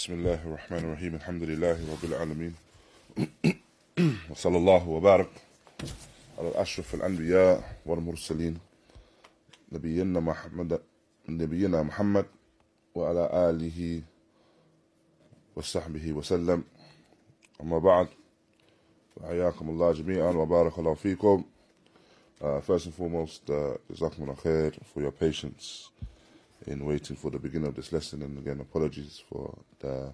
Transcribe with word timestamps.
بسم 0.00 0.12
الله 0.12 0.46
الرحمن 0.46 0.78
الرحيم 0.78 1.14
الحمد 1.14 1.42
لله 1.42 1.76
رب 1.92 2.04
العالمين 2.04 2.54
وصلى 4.30 4.56
الله 4.56 4.88
وبارك 4.88 5.28
على 6.38 6.48
الأشرف 6.48 6.94
الأنبياء 6.94 7.76
والمرسلين 7.86 8.58
نبينا 9.72 10.20
محمد 10.20 10.80
نبينا 11.28 11.82
محمد 11.82 12.26
وعلى 12.94 13.30
آله 13.50 14.02
وصحبه 15.56 16.12
وسلم 16.12 16.64
أما 17.60 17.78
بعد 17.78 18.08
فحياكم 19.16 19.68
الله 19.68 19.92
جميعا 19.92 20.30
وبارك 20.32 20.78
الله 20.78 20.94
فيكم 20.94 21.44
Uh, 22.42 22.58
first 22.62 22.86
and 22.86 22.94
foremost, 22.94 23.50
uh, 23.50 23.76
Jazakumullah 23.92 24.38
khair 24.40 24.72
for 24.94 25.02
your 25.02 25.12
patience. 25.12 25.90
in 26.66 26.84
waiting 26.84 27.16
for 27.16 27.30
the 27.30 27.38
beginning 27.38 27.68
of 27.68 27.74
this 27.74 27.92
lesson. 27.92 28.22
And 28.22 28.38
again, 28.38 28.60
apologies 28.60 29.22
for 29.28 29.58
the 29.78 30.12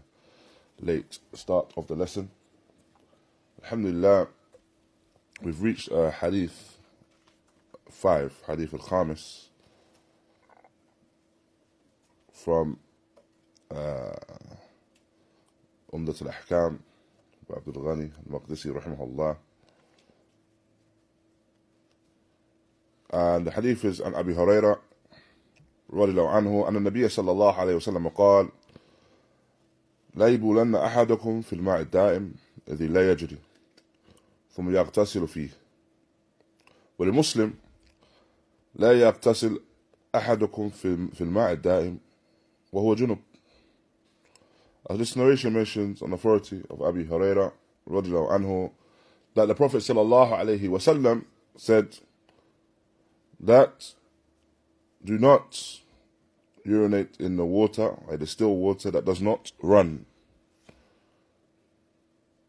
late 0.81 1.19
start 1.33 1.73
of 1.77 1.87
the 1.87 1.95
lesson. 1.95 2.31
Alhamdulillah, 3.63 4.29
we've 5.43 5.61
reached 5.61 5.90
uh, 5.90 6.11
Hadith 6.11 6.79
5, 7.90 8.43
Hadith 8.46 8.75
al 8.75 8.81
Khamis, 8.81 9.46
from 12.32 12.79
uh, 13.71 14.13
Umdat 15.93 16.23
al 16.23 16.32
Ahkam 16.32 16.79
by 17.49 17.57
Abdul 17.57 17.82
Ghani 17.82 18.11
al 18.31 18.40
Maqdisi, 18.40 18.73
rahimahullah. 18.73 19.37
And 23.11 23.46
the 23.46 23.53
hadith 23.53 23.85
is 23.85 24.01
an 24.01 24.15
Abi 24.15 24.35
Huraira 24.35 24.79
رضي 25.93 26.11
الله 26.11 26.29
عنه 26.29 26.68
أن 26.68 26.76
النبي 26.76 27.08
صلى 27.08 27.31
الله 27.31 27.54
عليه 27.54 27.75
وسلم 27.75 28.08
قال 28.08 28.49
لا 30.14 30.26
يبولن 30.26 30.75
أحدكم 30.75 31.43
في 31.43 31.53
الماء 31.53 31.81
الدائم 31.81 32.34
الذي 32.69 32.86
لا 32.86 33.11
يجري 33.11 33.39
ثم 34.53 34.70
يغتسل 34.70 35.29
فيه. 35.29 35.48
ولمسلم 36.98 37.55
لا 38.75 38.92
يغتسل 38.92 39.61
أحدكم 40.14 40.69
في 41.12 41.20
الماء 41.20 41.53
الدائم 41.53 41.98
وهو 42.73 42.95
جنب. 42.95 43.19
As 44.89 44.98
this 44.98 45.17
narration 45.17 45.53
mentions 45.53 46.01
on 46.03 46.12
authority 46.12 46.62
of 46.70 46.81
Abi 46.83 47.05
Huraira 47.05 47.53
رضي 47.89 48.09
الله 48.09 48.33
عنه 48.33 48.70
that 49.34 49.47
the 49.47 49.55
Prophet 49.55 49.79
صلى 49.79 50.01
الله 50.01 50.37
عليه 50.37 50.69
وسلم 50.69 51.23
said 51.57 51.98
that 53.41 53.95
do 55.07 55.19
not 55.19 55.81
urinate 56.65 57.17
in 57.19 57.37
the 57.37 57.47
water, 57.47 57.97
like 58.09 58.19
the 58.19 58.27
still 58.27 58.57
water 58.57 58.91
that 58.91 59.05
does 59.05 59.21
not 59.21 59.53
run. 59.63 60.05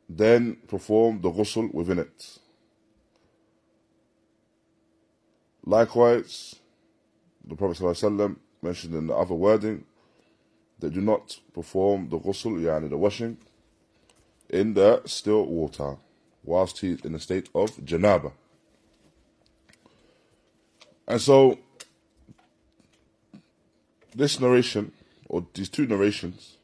Then 0.09 0.57
perform 0.67 1.21
the 1.21 1.29
ghusl 1.29 1.73
within 1.73 1.99
it. 1.99 2.39
Likewise, 5.65 6.55
the 7.45 7.55
Prophet 7.55 7.83
ﷺ 7.83 8.37
mentioned 8.61 8.95
in 8.95 9.07
the 9.07 9.13
other 9.13 9.35
wording 9.35 9.83
that 10.79 10.93
do 10.93 11.01
not 11.01 11.39
perform 11.53 12.09
the 12.09 12.17
ghusl, 12.19 12.59
yani 12.59 12.89
the 12.89 12.97
washing, 12.97 13.37
in 14.49 14.73
the 14.73 15.01
still 15.05 15.45
water, 15.45 15.97
whilst 16.43 16.79
he 16.79 16.91
is 16.91 17.01
in 17.01 17.13
a 17.13 17.19
state 17.19 17.49
of 17.53 17.71
janaba. 17.77 18.31
And 21.07 21.21
so, 21.21 21.59
this 24.15 24.39
narration, 24.39 24.91
or 25.27 25.45
these 25.53 25.69
two 25.69 25.87
narrations, 25.87 26.57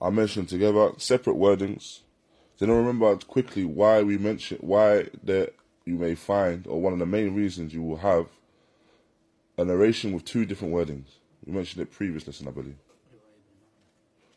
are 0.00 0.10
mentioned 0.10 0.48
together, 0.48 0.92
separate 0.98 1.36
wordings. 1.36 2.00
Then 2.58 2.70
I 2.70 2.74
remember 2.74 3.16
quickly 3.16 3.64
why 3.64 4.02
we 4.02 4.18
mention 4.18 4.58
why 4.60 5.08
that 5.24 5.54
you 5.84 5.94
may 5.94 6.14
find, 6.14 6.66
or 6.66 6.80
one 6.80 6.92
of 6.92 6.98
the 6.98 7.06
main 7.06 7.34
reasons 7.34 7.72
you 7.72 7.82
will 7.82 7.98
have 7.98 8.26
a 9.58 9.64
narration 9.64 10.12
with 10.12 10.24
two 10.24 10.44
different 10.44 10.74
wordings. 10.74 11.06
We 11.44 11.52
mentioned 11.52 11.82
it 11.82 11.92
previous 11.92 12.26
lesson, 12.26 12.48
I 12.48 12.50
believe. 12.50 12.76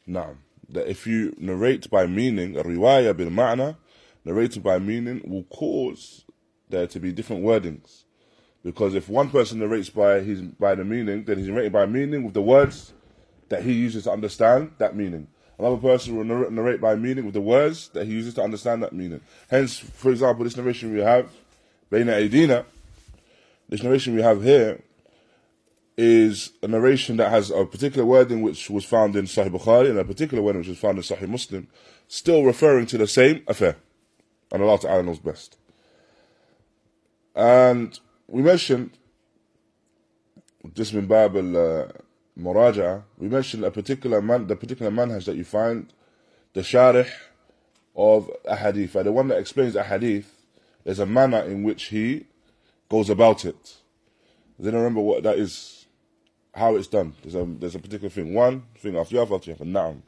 Now, 0.05 0.35
that 0.69 0.87
if 0.87 1.07
you 1.07 1.35
narrate 1.39 1.89
by 1.89 2.05
meaning, 2.05 2.57
a 2.57 2.63
riwayah 2.63 3.17
bil 3.17 3.29
ma'na, 3.29 3.77
narrated 4.23 4.63
by 4.63 4.79
meaning 4.79 5.21
will 5.25 5.43
cause 5.43 6.25
there 6.69 6.87
to 6.87 6.99
be 6.99 7.11
different 7.11 7.43
wordings. 7.43 8.03
Because 8.63 8.93
if 8.93 9.07
one 9.07 9.29
person 9.29 9.59
narrates 9.59 9.89
by 9.89 10.19
his 10.19 10.41
by 10.41 10.75
the 10.75 10.83
meaning, 10.83 11.23
then 11.23 11.37
he's 11.37 11.47
narrating 11.47 11.71
by 11.71 11.85
meaning 11.85 12.23
with 12.23 12.33
the 12.33 12.41
words 12.41 12.93
that 13.47 13.63
he 13.63 13.73
uses 13.73 14.03
to 14.03 14.11
understand 14.11 14.71
that 14.77 14.95
meaning. 14.95 15.27
Another 15.57 15.77
person 15.77 16.15
will 16.15 16.49
narrate, 16.49 16.79
by 16.79 16.95
meaning 16.95 17.25
with 17.25 17.33
the 17.33 17.41
words 17.41 17.89
that 17.89 18.05
he 18.05 18.13
uses 18.13 18.33
to 18.35 18.41
understand 18.41 18.81
that 18.81 18.93
meaning. 18.93 19.19
Hence, 19.49 19.77
for 19.77 20.09
example, 20.09 20.45
this 20.45 20.55
narration 20.55 20.93
we 20.93 21.01
have, 21.01 21.29
Baina 21.91 22.29
Aidina, 22.29 22.63
this 23.67 23.83
narration 23.83 24.15
we 24.15 24.21
have 24.21 24.41
here 24.41 24.81
is 25.97 26.53
a 26.63 26.67
narration 26.67 27.17
that 27.17 27.29
has 27.29 27.51
a 27.51 27.65
particular 27.65 28.05
wording 28.05 28.41
which 28.41 28.69
was 28.69 28.85
found 28.85 29.17
in 29.17 29.25
Sahih 29.25 29.49
Bukhari 29.49 29.89
and 29.89 29.99
a 29.99 30.05
particular 30.05 30.41
wording 30.41 30.61
which 30.61 30.69
was 30.69 30.77
found 30.77 30.97
in 30.97 31.03
Sahih 31.03 31.27
Muslim, 31.27 31.67
still 32.07 32.43
referring 32.43 32.85
to 32.85 32.97
the 32.97 33.05
same 33.07 33.43
affair. 33.45 33.75
And 34.53 34.63
Allah 34.63 34.79
Ta'ala 34.79 35.03
knows 35.03 35.19
best. 35.19 35.57
And 37.35 37.99
we 38.29 38.41
mentioned 38.41 38.91
just 40.73 40.93
in 40.93 41.07
Bab 41.07 41.33
Muraja, 41.33 43.03
we 43.17 43.27
mentioned 43.27 43.63
a 43.65 43.71
particular 43.71 44.21
man, 44.21 44.47
the 44.47 44.55
particular 44.55 44.91
manhaj 44.91 45.25
that 45.25 45.35
you 45.35 45.43
find, 45.43 45.91
the 46.53 46.61
sharih 46.61 47.09
of 47.95 48.29
a 48.45 48.55
hadith. 48.55 48.93
The 48.93 49.11
one 49.11 49.27
that 49.29 49.37
explains 49.39 49.75
a 49.75 49.83
hadith, 49.83 50.31
a 50.85 51.05
manner 51.05 51.41
in 51.41 51.63
which 51.63 51.85
he 51.85 52.25
goes 52.89 53.09
about 53.09 53.45
it. 53.45 53.77
Then 54.57 54.75
remember 54.75 55.01
what 55.01 55.23
that 55.23 55.37
is, 55.37 55.85
how 56.53 56.75
it's 56.75 56.87
done. 56.87 57.13
There's 57.21 57.35
a 57.35 57.45
there's 57.45 57.75
a 57.75 57.79
particular 57.79 58.09
thing. 58.09 58.33
One 58.33 58.63
thing 58.77 58.97
after 58.97 59.15
the 59.15 59.21
other, 59.21 59.35
after 59.35 59.53
the 59.53 59.61
other. 59.61 59.65
Na'am. 59.65 60.01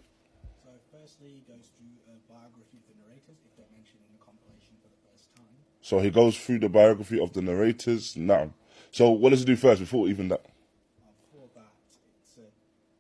So 0.63 0.71
firstly, 0.91 1.29
he 1.29 1.43
goes 1.47 1.71
through 1.77 1.95
a 2.11 2.17
biography 2.27 2.75
of 2.75 2.85
the 2.91 2.95
narrators, 2.99 3.39
if 3.45 3.55
they're 3.55 3.71
mentioned 3.71 4.03
in 4.03 4.11
the 4.11 4.23
compilation 4.25 4.75
for 4.83 4.89
the 4.91 4.99
first 5.07 5.31
time. 5.35 5.55
So 5.91 5.99
he 5.99 6.09
goes 6.09 6.37
through 6.37 6.59
the 6.59 6.69
biography 6.69 7.19
of 7.19 7.33
the 7.33 7.41
narrators. 7.41 8.15
now. 8.15 8.53
So 8.91 9.09
what 9.09 9.31
does 9.31 9.39
he 9.39 9.45
do 9.45 9.57
first 9.57 9.81
before 9.81 10.07
even 10.07 10.29
that? 10.29 10.41
Before 10.41 11.49
that, 11.53 11.67
it's 12.15 12.37
uh, 12.37 12.43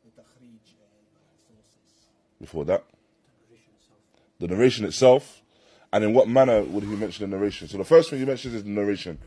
the 0.03 0.21
takhrij 0.21 0.73
uh, 0.75 0.91
sources. 1.47 2.07
Before 2.41 2.65
that? 2.65 2.83
The 4.41 4.47
narration 4.49 4.83
itself. 4.83 5.41
And 5.93 6.03
in 6.03 6.13
what 6.13 6.27
manner 6.27 6.63
would 6.63 6.83
he 6.83 6.89
mention 6.97 7.29
the 7.29 7.37
narration? 7.37 7.69
So 7.69 7.77
the 7.77 7.85
first 7.85 8.09
thing 8.09 8.19
he 8.19 8.25
mentions 8.25 8.55
is 8.55 8.65
the 8.65 8.69
narration. 8.69 9.19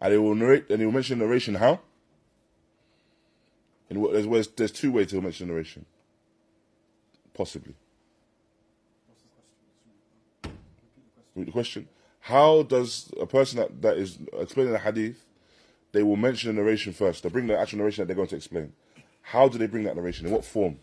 And 0.00 0.12
he 0.12 0.18
will 0.18 0.34
narrate 0.34 0.68
and 0.68 0.80
he 0.80 0.84
will 0.84 0.92
mention 0.92 1.20
narration 1.20 1.54
how? 1.54 1.78
In 3.90 4.00
what, 4.00 4.12
there's, 4.12 4.48
there's, 4.48 4.72
two 4.72 4.90
ways 4.90 5.10
to 5.10 5.20
mention 5.20 5.46
narration. 5.46 5.86
Possibly. 7.32 7.76
Repeat 11.36 11.46
the 11.46 11.52
question. 11.52 11.88
How 12.28 12.62
does 12.62 13.10
a 13.18 13.24
person 13.24 13.56
that, 13.56 13.80
that 13.80 13.96
is 13.96 14.18
explaining 14.38 14.74
the 14.74 14.78
hadith, 14.78 15.24
they 15.92 16.02
will 16.02 16.16
mention 16.16 16.54
the 16.54 16.60
narration 16.60 16.92
first. 16.92 17.22
They 17.22 17.30
bring 17.30 17.46
the 17.46 17.58
actual 17.58 17.78
narration 17.78 18.02
that 18.02 18.06
they're 18.06 18.16
going 18.16 18.28
to 18.28 18.36
explain. 18.36 18.74
How 19.22 19.48
do 19.48 19.56
they 19.56 19.66
bring 19.66 19.84
that 19.84 19.96
narration? 19.96 20.26
In 20.26 20.32
what 20.32 20.44
form? 20.44 20.76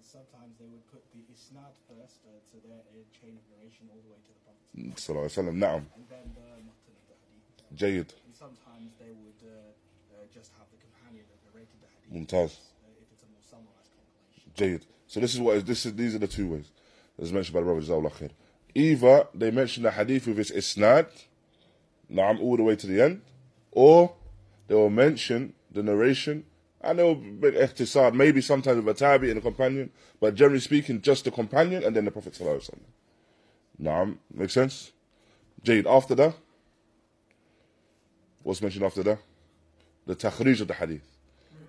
Sometimes 0.00 0.56
they 0.58 0.64
would 0.64 0.80
put 0.90 1.04
the 1.12 1.20
isnad 1.28 1.76
first, 1.92 2.24
uh, 2.24 2.40
so 2.40 2.56
their 2.64 2.80
uh, 2.80 3.04
chain 3.12 3.36
of 3.36 3.44
narration 3.52 3.84
all 3.92 4.00
the 4.00 4.08
way 4.08 4.16
to 4.16 4.32
the 4.32 4.40
Prophet. 4.40 4.96
Sallallahu 4.96 5.28
Alaihi 5.28 5.44
Wasallam. 5.44 5.56
Na'am. 5.60 5.84
And 5.92 6.08
then 6.08 6.24
the 6.32 6.48
matan 6.64 6.96
of 6.96 7.04
the 7.04 7.20
hadith. 7.20 7.76
Jayyid. 7.76 8.16
And 8.24 8.32
sometimes 8.32 8.96
they 8.96 9.12
would 9.12 9.40
uh, 9.44 9.52
uh, 9.52 10.24
just 10.32 10.56
have 10.56 10.64
the 10.72 10.80
companion 10.80 11.28
that 11.28 11.36
narrated 11.52 11.76
the 11.84 11.90
hadith. 11.92 12.16
Mumtaz. 12.16 12.56
Uh, 12.56 12.96
if 12.96 13.12
it's 13.12 13.24
a 13.24 13.28
more 13.28 13.44
summarized 13.44 13.92
compilation. 13.92 14.56
Jayyid. 14.56 14.88
So 15.04 15.20
this 15.20 15.34
is 15.36 15.40
what 15.40 15.60
is, 15.60 15.64
this 15.64 15.84
is 15.84 15.92
these 15.92 16.14
are 16.16 16.24
the 16.24 16.26
two 16.26 16.48
ways. 16.48 16.72
As 17.20 17.32
mentioned 17.32 17.54
by 17.54 17.60
the 17.60 17.66
Jazakallah 17.66 18.12
khair. 18.12 18.30
Either 18.74 19.26
they 19.34 19.50
mention 19.50 19.82
the 19.82 19.90
hadith 19.90 20.26
with 20.26 20.38
its 20.38 20.50
isnad, 20.50 21.06
na'am, 22.10 22.40
all 22.40 22.56
the 22.56 22.62
way 22.62 22.76
to 22.76 22.86
the 22.86 23.02
end, 23.02 23.22
or 23.72 24.14
they 24.68 24.74
will 24.74 24.90
mention 24.90 25.54
the 25.70 25.82
narration 25.82 26.44
and 26.80 26.98
they 26.98 27.02
will 27.02 27.16
make 27.16 27.54
ihtisar, 27.54 28.14
maybe 28.14 28.40
sometimes 28.40 28.84
with 28.84 28.96
a 28.96 28.98
tabi 28.98 29.30
and 29.30 29.38
a 29.38 29.42
companion, 29.42 29.90
but 30.20 30.34
generally 30.34 30.60
speaking, 30.60 31.00
just 31.00 31.24
the 31.24 31.30
companion 31.30 31.82
and 31.82 31.96
then 31.96 32.04
the 32.04 32.10
Prophet. 32.10 32.38
Na'am, 33.80 34.18
make 34.32 34.50
sense? 34.50 34.92
Jayyid, 35.64 35.86
after 35.86 36.14
that, 36.14 36.34
what's 38.42 38.62
mentioned 38.62 38.84
after 38.84 39.02
that? 39.02 39.18
The 40.06 40.14
takhrij 40.14 40.60
of 40.60 40.68
the 40.68 40.74
hadith. 40.74 41.02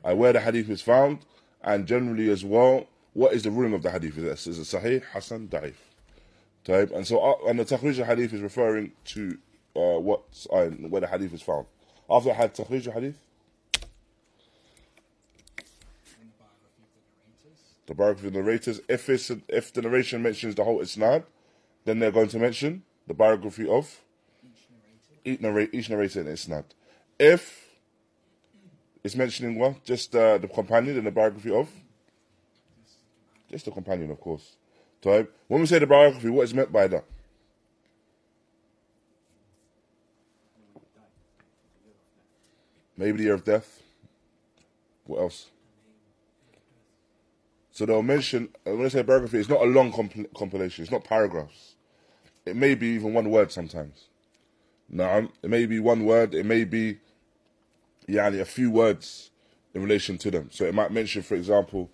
Uh, 0.04 0.16
where 0.16 0.32
the 0.32 0.40
hadith 0.40 0.70
is 0.70 0.82
found, 0.82 1.20
and 1.62 1.86
generally 1.86 2.30
as 2.30 2.46
well, 2.46 2.88
what 3.14 3.34
is 3.34 3.44
the 3.44 3.52
ruling 3.52 3.74
of 3.74 3.84
the 3.84 3.92
hadith? 3.92 4.18
Is 4.18 4.48
it, 4.48 4.62
sahih, 4.62 5.04
hasan, 5.14 5.48
da'if? 5.48 5.76
Type. 6.64 6.92
And 6.92 7.08
so, 7.08 7.20
uh, 7.20 7.36
and 7.48 7.60
the 7.60 7.66
takhrij 7.66 8.06
hadith 8.06 8.34
is 8.34 8.42
referring 8.42 8.92
to 9.06 9.38
uh, 9.76 10.00
what, 10.00 10.22
uh, 10.52 10.66
where 10.66 11.02
the 11.02 11.08
hadith 11.08 11.34
is 11.34 11.42
found. 11.42 11.66
After 12.10 12.34
had 12.34 12.54
takhrij 12.54 12.94
hadith, 12.94 13.16
the 17.90 17.96
biography 17.96 18.28
of 18.28 18.34
the 18.34 18.40
narrators. 18.40 18.80
If 18.88 19.10
it's 19.10 19.32
if 19.48 19.74
the 19.74 19.82
narration 19.82 20.22
mentions 20.22 20.56
the 20.56 20.64
whole 20.64 20.80
isnad, 20.80 21.24
then 21.86 22.00
they're 22.00 22.12
going 22.12 22.30
to 22.30 22.38
mention 22.38 22.84
the 23.08 23.16
biography 23.16 23.68
of 23.68 24.00
Each 25.26 25.42
narrator. 25.44 25.70
each, 25.74 25.90
narrator 25.90 26.22
in 26.22 26.28
isnad. 26.28 26.66
If 27.18 27.66
it's 29.04 29.16
mentioning 29.16 29.58
what 29.58 29.84
just 29.84 30.16
uh, 30.16 30.38
the 30.38 30.48
companion 30.48 30.98
and 30.98 31.08
the 31.08 31.12
biography 31.12 31.52
of 31.52 31.68
just 33.50 33.68
a 33.68 33.72
companion, 33.72 34.12
of 34.12 34.20
course. 34.20 34.56
So 35.04 35.28
when 35.48 35.62
we 35.62 35.68
say 35.68 35.80
the 35.80 35.88
biography, 35.88 36.30
what 36.30 36.44
is 36.44 36.54
meant 36.54 36.72
by 36.72 36.88
that? 36.88 37.06
Maybe 42.98 43.20
the 43.20 43.24
year 43.24 43.34
of 43.34 43.46
death. 43.46 43.82
What 45.06 45.22
else? 45.22 45.48
So 47.72 47.86
they'll 47.86 48.04
mention, 48.04 48.50
uh, 48.68 48.76
when 48.76 48.86
I 48.86 48.90
say 48.90 49.02
biography, 49.04 49.40
it's 49.40 49.48
not 49.48 49.62
a 49.62 49.66
long 49.66 49.94
compil- 49.94 50.28
compilation, 50.36 50.84
it's 50.84 50.92
not 50.92 51.06
paragraphs. 51.06 51.76
It 52.46 52.58
may 52.58 52.76
be 52.76 52.88
even 52.88 53.14
one 53.14 53.30
word 53.30 53.54
sometimes. 53.54 54.08
No, 54.90 55.30
it 55.42 55.50
may 55.50 55.66
be 55.66 55.80
one 55.80 56.04
word, 56.04 56.34
it 56.34 56.46
may 56.46 56.66
be 56.66 56.98
yeah, 58.08 58.28
a 58.28 58.44
few 58.44 58.70
words 58.72 59.30
in 59.74 59.82
relation 59.82 60.18
to 60.18 60.32
them. 60.32 60.50
So 60.52 60.66
it 60.66 60.74
might 60.74 60.92
mention, 60.92 61.22
for 61.22 61.36
example, 61.36 61.90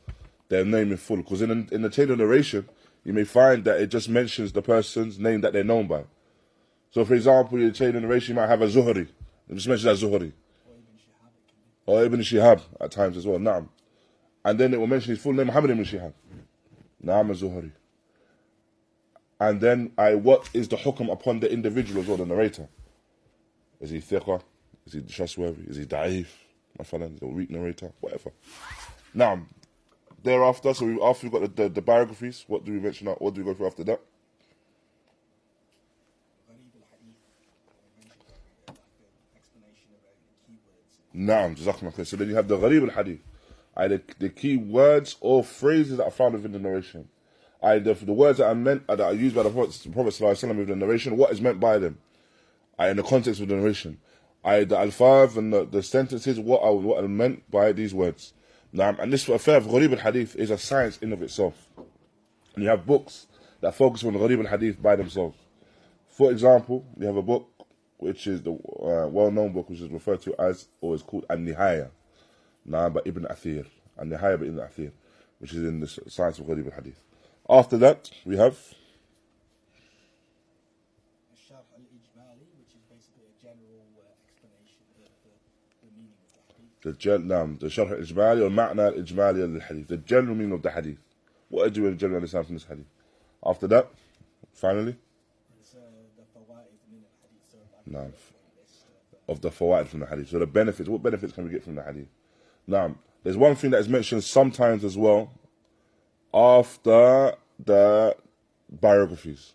their 0.50 0.66
name 0.66 0.92
in 0.92 0.98
full. 0.98 1.18
Because 1.18 1.42
in, 1.42 1.68
in 1.72 1.82
the 1.82 1.90
chain 1.90 2.10
of 2.12 2.18
narration, 2.18 2.68
you 3.04 3.14
may 3.14 3.24
find 3.24 3.64
that 3.66 3.80
it 3.80 3.88
just 3.88 4.10
mentions 4.10 4.52
the 4.52 4.62
person's 4.62 5.20
name 5.20 5.42
that 5.42 5.54
they're 5.54 5.64
known 5.64 5.88
by. 5.88 6.04
So, 6.92 7.04
for 7.06 7.14
example, 7.14 7.58
in 7.58 7.66
the 7.66 7.72
chain 7.72 7.96
of 7.96 8.02
narration, 8.02 8.36
you 8.36 8.42
might 8.42 8.48
have 8.48 8.62
a 8.62 8.68
Zuhri. 8.68 9.08
It 9.50 9.56
just 9.56 9.68
mentions 9.68 9.84
that 9.84 10.08
Zuhri. 10.08 10.32
Or 11.86 12.04
Ibn 12.04 12.20
Shihab 12.20 12.62
at 12.80 12.92
times 12.92 13.18
as 13.18 13.28
well. 13.28 13.38
Naam. 13.38 13.70
And 14.44 14.60
then 14.60 14.74
it 14.74 14.80
will 14.80 14.88
mention 14.88 15.10
his 15.10 15.20
full 15.20 15.34
name, 15.34 15.48
Muhammad 15.48 15.72
ibn 15.72 15.84
Shihab. 15.84 16.14
Naam 17.04 17.30
al-Zuhri. 17.30 17.72
And 19.40 19.60
then 19.60 19.92
I, 19.98 20.16
what 20.16 20.50
is 20.54 20.68
the 20.68 20.78
hukm 20.78 21.12
upon 21.12 21.40
the 21.40 21.52
individual 21.52 22.02
as 22.02 22.08
well, 22.08 22.18
the 22.18 22.26
narrator? 22.26 22.68
Is 23.82 23.90
he 23.90 24.00
thiqah? 24.00 24.42
Is 24.86 24.94
he 24.94 25.02
trustworthy? 25.02 25.64
Is 25.64 25.78
he 25.78 25.86
da'if? 25.86 26.28
Mafalan, 26.80 27.20
the 27.20 27.28
weak 27.28 27.50
narrator? 27.50 27.92
Whatever. 28.00 28.32
Now, 29.14 29.42
thereafter, 30.26 30.74
so 30.74 30.86
we, 30.86 31.02
after 31.02 31.28
we've 31.28 31.32
got 31.32 31.56
the, 31.56 31.64
the, 31.64 31.70
the 31.70 31.82
biographies, 31.82 32.44
what 32.48 32.66
do 32.66 32.74
we 32.74 32.80
mention? 32.80 33.08
What 33.08 33.34
do 33.34 33.42
we 33.42 33.46
go 33.46 33.54
through 33.54 33.68
after 33.68 33.84
that? 33.86 34.02
The. 41.14 41.22
Naam. 41.22 42.06
So 42.06 42.18
then 42.18 42.28
you 42.28 42.36
have 42.36 42.48
the 42.48 42.58
gharib 42.58 42.90
al-hadith. 42.90 43.20
Either 43.78 44.02
the 44.20 44.30
key 44.30 44.58
words 44.58 45.18
or 45.22 45.44
phrases 45.44 45.98
that 45.98 46.06
are 46.06 46.12
found 46.12 46.34
within 46.34 46.52
the 46.52 46.60
narration. 46.60 47.08
Either 47.62 47.94
the 47.94 48.14
words 48.14 48.38
that 48.40 48.48
are 48.48 48.56
meant 48.56 48.86
that 48.88 49.02
are 49.02 49.14
used 49.14 49.36
by 49.36 49.44
the 49.44 49.50
Prophet, 49.50 49.74
the 49.84 49.90
Prophet 49.90 50.14
wasallam 50.14 50.66
the 50.68 50.76
narration, 50.76 51.18
what 51.18 51.32
is 51.32 51.42
meant 51.42 51.60
by 51.60 51.78
them? 51.78 51.98
Uh, 52.80 52.86
in 52.86 52.98
the 52.98 53.04
context 53.04 53.42
of 53.42 53.48
the 53.48 53.56
narration. 53.56 54.00
Either 54.44 54.66
the 54.66 54.76
alfaz 54.76 55.38
and 55.38 55.52
the, 55.52 55.66
the 55.66 55.82
sentences, 55.82 56.40
what 56.40 56.62
are 56.62 56.74
what 56.74 57.04
are 57.04 57.08
meant 57.08 57.50
by 57.50 57.72
these 57.72 57.94
words. 57.94 58.34
Naam, 58.76 59.00
and 59.00 59.14
this 59.14 59.28
affair 59.30 59.58
of 59.58 59.68
gharib 59.68 59.94
al-hadith 59.94 60.36
is 60.36 60.52
a 60.52 60.58
science 60.58 60.98
in 60.98 61.14
of 61.14 61.22
itself. 61.24 61.68
And 62.56 62.64
you 62.64 62.70
have 62.70 62.86
books 62.86 63.28
that 63.62 63.74
focus 63.74 64.04
on 64.04 64.14
gharib 64.14 64.44
al-hadith 64.44 64.82
by 64.82 64.98
themselves. 64.98 65.38
For 66.10 66.30
example, 66.32 66.86
you 67.00 67.06
have 67.08 67.16
a 67.16 67.22
book 67.22 67.50
which 67.98 68.28
is 68.28 68.42
the 68.42 68.52
uh, 68.52 69.08
well-known 69.08 69.54
book 69.54 69.70
which 69.70 69.80
is 69.80 69.90
referred 69.90 70.22
to 70.24 70.36
as 70.40 70.68
or 70.82 70.94
is 70.94 71.02
called 71.02 71.26
An-Nihaya. 71.30 71.90
Now 72.66 72.90
by 72.90 73.00
Ibn 73.06 73.24
Athir. 73.24 73.66
An-Nihaya 73.98 74.40
by 74.40 74.46
Ibn 74.48 74.60
Athir, 74.60 74.92
which 75.40 75.54
is 75.54 75.64
in 75.64 75.80
the 75.80 75.88
science 75.88 76.40
of 76.40 76.46
Gharib 76.46 76.66
al-Hadith. 76.66 77.02
After 77.50 77.78
that, 77.78 78.12
we 78.26 78.36
have 78.36 78.58
Al-Sharh 81.32 81.64
al-Ijmali, 81.80 82.48
which 82.60 82.76
is 82.76 82.84
basically 82.92 83.24
a 83.32 83.36
general 83.40 83.88
uh, 83.96 84.12
explanation 84.28 84.84
of 85.00 85.16
the, 85.24 85.32
the 85.80 85.92
meaning 85.96 86.20
of 86.85 86.85
the 86.85 86.91
hadith. 86.91 86.93
the 86.93 86.93
gen- 86.93 87.29
نعم, 87.29 87.59
the 87.61 87.67
Sharh 87.67 87.91
al-Ijmali 87.91 88.43
or 88.43 88.51
Ma'na 88.51 88.87
al-Ijmali 88.97 89.55
al-Hadith, 89.55 89.89
the 89.89 89.97
general 89.97 90.35
meaning 90.35 90.53
of 90.53 90.63
the 90.63 90.71
Hadith. 90.71 90.99
What 91.49 91.73
do 91.73 91.83
you 91.83 91.95
generally 91.95 92.17
understand 92.17 92.47
from 92.47 92.55
this 92.57 92.65
Hadith? 92.65 92.87
After 93.45 93.67
that, 93.69 93.91
finally, 94.53 94.97
It's 95.61 95.75
uh, 95.75 95.79
the 96.17 96.23
fawaid 96.39 96.67
min 96.91 97.03
al-Hadith, 97.03 97.51
so 97.51 97.59
like 97.73 98.05
Naam. 98.05 98.13
a 98.13 98.61
list 98.61 98.85
of, 99.29 99.29
uh, 99.29 99.33
of 99.33 99.41
the 99.41 99.51
fawaid 99.51 99.87
from 99.89 100.01
the 100.01 100.07
hadith. 100.07 100.29
So 100.31 100.39
the 100.39 100.47
benefits, 100.47 100.89
what 100.89 101.03
benefits 101.03 101.33
can 101.33 101.45
we 101.45 101.51
get 101.51 101.65
from 101.65 101.75
the 101.77 101.83
hadith? 101.83 102.09
Now, 102.67 102.95
there's 103.23 103.37
one 103.37 103.55
thing 103.57 103.71
that 103.73 103.79
is 103.81 103.89
mentioned 103.89 104.25
sometimes 104.25 104.85
as 104.85 104.97
well 104.97 105.33
after 106.33 107.35
the 107.65 108.17
biographies, 108.71 109.55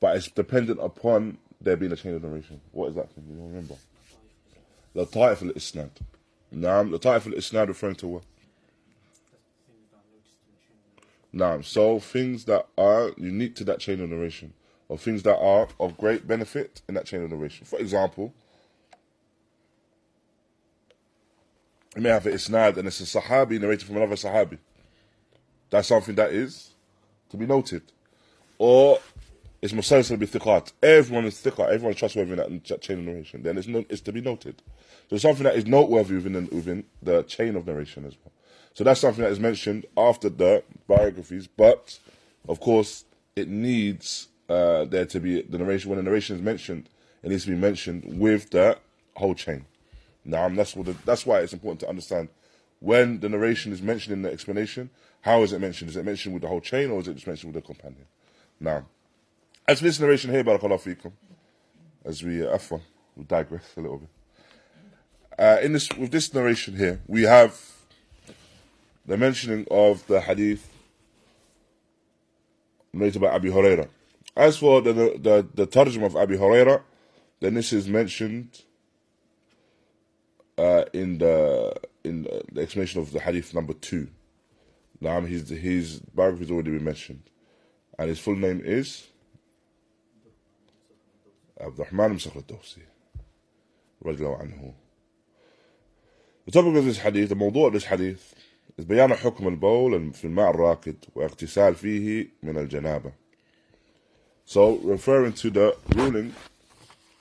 but 0.00 0.16
it's 0.16 0.30
dependent 0.30 0.78
upon 0.80 1.38
there 1.60 1.76
being 1.76 1.92
a 1.92 1.96
chain 1.96 2.14
of 2.14 2.22
narration. 2.22 2.60
What 2.72 2.88
is 2.90 2.94
that 2.94 3.10
thing? 3.12 3.24
You 3.28 3.36
don't 3.36 3.48
remember? 3.48 3.74
Al-isnad. 5.01 5.89
Now, 6.51 6.83
the 6.83 6.99
ta'if 6.99 7.27
al-isnad 7.27 7.67
referring 7.67 7.95
to 7.95 8.07
what? 8.07 8.23
Now, 11.33 11.59
so 11.61 11.99
things 11.99 12.45
that 12.45 12.65
are 12.77 13.11
unique 13.17 13.55
to 13.55 13.65
that 13.65 13.79
chain 13.79 13.99
of 14.01 14.09
narration, 14.09 14.53
or 14.87 14.97
things 14.97 15.23
that 15.23 15.37
are 15.37 15.67
of 15.79 15.97
great 15.97 16.25
benefit 16.25 16.81
in 16.87 16.95
that 16.95 17.05
chain 17.05 17.23
of 17.23 17.29
narration. 17.29 17.65
For 17.65 17.77
example, 17.77 18.33
you 21.95 22.01
may 22.01 22.09
have 22.09 22.25
an 22.25 22.33
isnad 22.33 22.77
and 22.77 22.87
it's 22.87 23.01
a 23.01 23.19
sahabi 23.19 23.59
narrated 23.59 23.85
from 23.85 23.97
another 23.97 24.15
sahabi. 24.15 24.59
That's 25.69 25.89
something 25.89 26.15
that 26.15 26.31
is 26.31 26.71
to 27.29 27.37
be 27.37 27.45
noted. 27.45 27.81
Or 28.57 28.99
it's 29.65 29.73
musalsal 29.73 30.19
bi 30.19 30.25
thiqat. 30.25 30.73
Everyone 30.83 31.25
is 31.25 31.35
thiqat, 31.35 31.69
everyone 31.69 31.93
is 31.93 31.97
trustworthy 31.97 32.31
in 32.33 32.37
that, 32.37 32.65
that 32.67 32.81
chain 32.81 32.99
of 32.99 33.05
narration. 33.05 33.41
Then 33.41 33.57
it's, 33.57 33.67
no, 33.67 33.83
it's 33.89 34.01
to 34.01 34.11
be 34.11 34.21
noted. 34.21 34.61
So 35.09 35.17
something 35.17 35.43
that 35.43 35.55
is 35.55 35.65
noteworthy 35.65 36.15
within 36.15 36.33
the, 36.33 36.55
within 36.55 36.83
the 37.01 37.23
chain 37.23 37.55
of 37.55 37.65
narration 37.65 38.05
as 38.05 38.15
well. 38.23 38.31
So 38.75 38.83
that's 38.83 38.99
something 38.99 39.23
that 39.23 39.31
is 39.31 39.39
mentioned 39.39 39.87
after 39.97 40.29
the 40.29 40.63
biographies, 40.87 41.47
but 41.47 41.97
of 42.47 42.59
course 42.59 43.05
it 43.35 43.47
needs 43.47 44.27
uh, 44.49 44.85
there 44.85 45.07
to 45.07 45.19
be 45.19 45.41
the 45.41 45.57
narration. 45.57 45.89
When 45.89 45.97
the 45.97 46.03
narration 46.03 46.35
is 46.35 46.43
mentioned, 46.43 46.87
it 47.23 47.29
needs 47.29 47.45
to 47.45 47.49
be 47.49 47.57
mentioned 47.57 48.19
with 48.19 48.51
the 48.51 48.77
whole 49.15 49.33
chain. 49.33 49.65
Now 50.23 50.47
that's 50.49 50.75
what 50.75 50.85
the, 50.85 50.95
that's 51.05 51.25
why 51.25 51.39
it's 51.39 51.53
important 51.53 51.79
to 51.79 51.89
understand 51.89 52.29
when 52.81 53.19
the 53.19 53.29
narration 53.29 53.73
is 53.73 53.81
mentioned 53.81 54.13
in 54.13 54.21
the 54.21 54.31
explanation. 54.31 54.91
How 55.21 55.41
is 55.41 55.53
it 55.53 55.59
mentioned? 55.59 55.89
Is 55.89 55.97
it 55.97 56.05
mentioned 56.05 56.35
with 56.35 56.43
the 56.43 56.49
whole 56.49 56.61
chain, 56.61 56.91
or 56.91 56.99
is 56.99 57.07
it 57.07 57.15
just 57.15 57.25
mentioned 57.25 57.51
with 57.51 57.63
the 57.63 57.73
companion? 57.73 58.05
Now, 58.59 58.85
as 59.67 59.79
this 59.79 59.99
narration 59.99 60.31
here, 60.31 60.43
barakallahu 60.43 60.81
fikum, 60.81 61.11
as 62.03 62.23
we 62.23 62.45
uh, 62.45 62.57
afwan, 62.57 62.81
we 63.15 63.23
digress 63.23 63.63
a 63.77 63.81
little 63.81 63.97
bit. 63.97 64.09
Uh, 65.37 65.57
in 65.61 65.73
this 65.73 65.91
with 65.93 66.11
this 66.11 66.33
narration 66.33 66.75
here, 66.77 67.01
we 67.07 67.23
have 67.23 67.59
the 69.05 69.17
mentioning 69.17 69.65
of 69.71 70.05
the 70.07 70.21
hadith 70.21 70.69
narrated 72.93 73.21
by 73.21 73.29
Abi 73.29 73.49
Huraira. 73.49 73.87
As 74.35 74.57
for 74.57 74.81
the 74.81 74.93
the 74.93 75.47
the 75.53 75.67
tarjum 75.67 76.03
of 76.03 76.15
Abi 76.15 76.37
Huraira, 76.37 76.81
then 77.39 77.55
this 77.55 77.73
is 77.73 77.87
mentioned 77.87 78.61
uh, 80.57 80.85
in 80.93 81.17
the 81.17 81.73
in 82.03 82.27
the 82.51 82.61
explanation 82.61 83.01
of 83.01 83.11
the 83.11 83.19
hadith 83.19 83.53
number 83.53 83.73
two. 83.73 84.09
Now 85.01 85.19
his 85.21 85.49
his 85.49 85.99
biography 85.99 86.45
has 86.45 86.51
already 86.51 86.71
been 86.71 86.83
mentioned, 86.83 87.23
and 87.97 88.09
his 88.09 88.19
full 88.19 88.35
name 88.35 88.61
is 88.63 89.07
Abdurrahman 91.59 92.11
ibn 92.11 92.19
Sakhr 92.19 92.37
al-Dawsi. 92.37 92.81
رضي 94.05 94.23
الله 94.23 94.37
عنه. 94.37 94.73
Hadith, 96.97 97.29
the 97.29 97.35
موضوع 97.35 97.71
is 97.71 98.85
بيان 98.85 99.13
حكم 99.15 99.47
البول 99.47 100.13
في 100.13 100.25
الماء 100.25 100.49
الراكد 100.49 100.95
واغتسال 101.15 101.75
فيه 101.75 102.27
من 102.43 102.57
الجنابة. 102.57 103.11
So 104.45 104.75
referring 104.75 105.33
to 105.33 105.49
the 105.49 105.75
ruling 105.95 106.33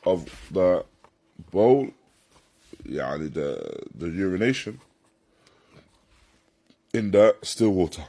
of 0.04 0.28
the 0.50 0.84
bowl, 1.50 1.90
يعني 2.86 3.32
the 3.32 3.82
the 3.94 4.10
urination 4.10 4.80
in 6.92 7.10
the 7.12 7.36
still 7.42 7.70
water. 7.70 8.04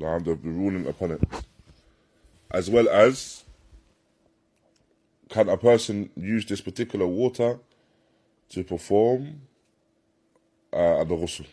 نعم, 0.00 0.24
the 0.24 0.34
ruling 0.34 0.86
upon 0.86 1.12
it. 1.12 1.22
As 2.50 2.70
well 2.70 2.88
as 2.88 3.44
can 5.29 5.49
a 5.49 5.57
person 5.57 6.09
use 6.15 6.45
this 6.45 6.61
particular 6.61 7.07
water 7.07 7.59
to 8.49 8.63
perform 8.63 9.41
uh, 10.71 11.03
the 11.03 11.15
ghusl? 11.15 11.45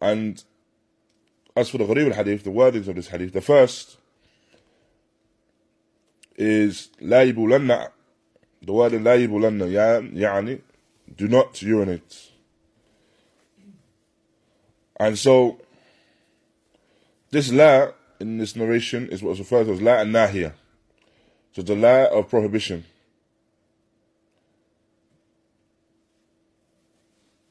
And 0.00 0.42
as 1.56 1.68
for 1.68 1.78
the 1.78 1.84
Gharib 1.84 2.06
al-Hadith, 2.08 2.44
the 2.44 2.50
wordings 2.50 2.88
of 2.88 2.96
this 2.96 3.08
hadith, 3.08 3.32
the 3.32 3.40
first 3.40 3.98
is 6.36 6.88
لا 7.02 7.30
يبولن 7.30 7.90
the 8.62 8.72
word 8.72 8.92
لا 8.92 9.16
يبولن 9.26 10.16
يعني 10.16 10.60
do 11.14 11.28
not 11.28 11.54
urinate 11.54 12.30
And 15.00 15.18
so, 15.18 15.58
this 17.30 17.50
la 17.50 17.92
in 18.20 18.36
this 18.36 18.54
narration 18.54 19.08
is 19.08 19.22
what's 19.22 19.38
referred 19.38 19.64
to 19.64 19.72
as 19.72 19.80
la 19.80 19.94
and 19.94 20.14
nahiya. 20.14 20.52
So 21.54 21.62
the 21.62 21.74
la 21.74 22.06
of 22.06 22.28
prohibition. 22.28 22.84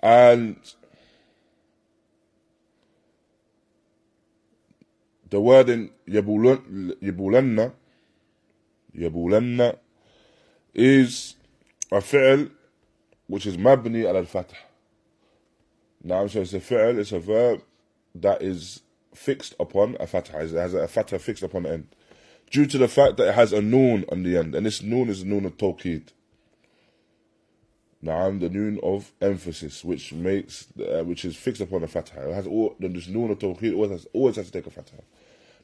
And 0.01 0.57
the 5.29 5.41
word 5.41 5.69
in 5.69 5.91
يبولن 6.07 7.73
يبولن 8.95 9.75
is 10.73 11.35
a 11.91 11.99
fi'l 11.99 12.49
which 13.27 13.45
is 13.45 13.57
mabni 13.57 14.05
al 14.05 14.23
fath. 14.25 14.53
Now, 16.03 16.27
so 16.27 16.41
it's 16.41 16.53
a 16.53 16.59
fi'l, 16.59 16.97
it's 16.97 17.11
a 17.11 17.19
verb 17.19 17.61
that 18.15 18.41
is 18.41 18.81
fixed 19.13 19.55
upon 19.59 19.97
a 19.99 20.07
fatha. 20.07 20.39
It 20.39 20.51
has 20.51 20.73
a 20.73 20.87
fatha 20.87 21.19
fixed 21.19 21.43
upon 21.43 21.63
the 21.63 21.73
end. 21.73 21.87
Due 22.50 22.66
to 22.66 22.78
the 22.78 22.88
fact 22.88 23.16
that 23.16 23.28
it 23.28 23.34
has 23.34 23.52
a 23.52 23.60
noon 23.60 24.04
on 24.10 24.22
the 24.22 24.36
end. 24.36 24.54
And 24.54 24.64
this 24.64 24.82
noon 24.82 25.08
is 25.08 25.22
a 25.22 25.26
noon 25.26 25.44
of 25.44 25.56
tawqid. 25.56 26.08
Now, 28.00 28.26
I'm 28.26 28.38
the 28.38 28.50
noon 28.50 28.78
of 28.82 29.12
emphasis, 29.22 29.82
which 29.82 30.12
makes, 30.12 30.66
uh, 30.78 31.02
which 31.04 31.24
is 31.24 31.36
fixed 31.36 31.62
upon 31.62 31.82
a 31.82 31.88
fatha. 31.88 32.28
It 32.28 32.34
has 32.34 32.46
all, 32.46 32.76
this 32.78 33.08
noon 33.08 33.30
of 33.30 33.38
tawqid 33.38 33.72
always 33.74 33.90
has, 33.90 34.06
always 34.12 34.36
has 34.36 34.46
to 34.46 34.52
take 34.52 34.66
a 34.66 34.70
fatha. 34.70 35.02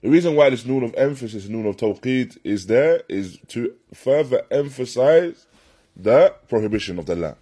The 0.00 0.08
reason 0.08 0.34
why 0.34 0.48
this 0.48 0.64
noon 0.64 0.82
of 0.82 0.94
emphasis, 0.94 1.48
noon 1.48 1.66
of 1.66 1.76
tawqid 1.76 2.38
is 2.42 2.66
there 2.66 3.02
is 3.08 3.38
to 3.48 3.74
further 3.92 4.42
emphasize 4.50 5.46
the 5.94 6.34
prohibition 6.48 6.98
of 6.98 7.04
the 7.04 7.14
la. 7.14 7.34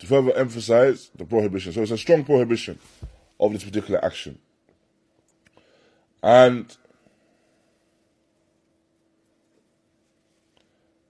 To 0.00 0.06
further 0.06 0.36
emphasize 0.36 1.10
the 1.16 1.24
prohibition. 1.24 1.72
So 1.72 1.80
it's 1.80 1.90
a 1.90 1.96
strong 1.96 2.24
prohibition 2.24 2.78
of 3.40 3.54
this 3.54 3.64
particular 3.64 4.04
action. 4.04 4.38
And 6.22 6.76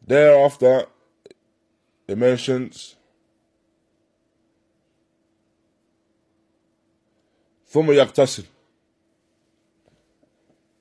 thereafter, 0.07 0.86
it 2.07 2.17
mentions 2.17 2.95
ثم 7.74 7.91
يغتسل 7.91 8.43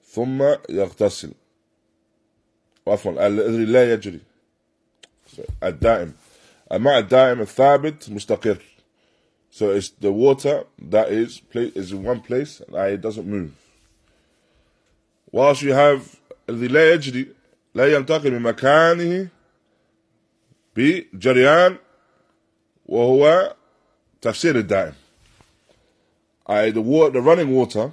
ثم 0.05 0.43
يغتسل 0.71 1.33
عفوا 2.87 3.27
الذي 3.27 3.65
لا 3.65 3.93
يجري 3.93 4.21
الدائم 5.63 6.13
الماء 6.73 6.99
الدائم 6.99 7.41
الثابت 7.41 8.11
مستقر 8.11 8.59
so 9.51 9.71
it's 9.71 9.89
the 10.01 10.13
water 10.13 10.65
that 10.79 11.09
is 11.11 11.41
is 11.55 11.93
in 11.93 12.03
one 12.03 12.21
place 12.21 12.61
and 12.61 12.77
it 12.77 13.01
doesn't 13.01 13.27
move 13.27 13.53
whilst 15.33 15.63
you 15.63 15.73
have 15.73 16.01
الذي 16.49 16.69
لا 16.69 16.93
يجري 16.95 17.27
لا 17.77 17.97
ينتقل 17.97 18.31
من 18.31 18.43
مكانه 18.43 19.29
بجريان 20.77 21.77
وهو 22.87 23.55
تفسير 24.21 24.59
الدائم 24.59 24.93
I, 26.45 26.71
the 26.71 26.81
water, 26.81 27.11
the 27.13 27.21
running 27.21 27.51
water 27.51 27.93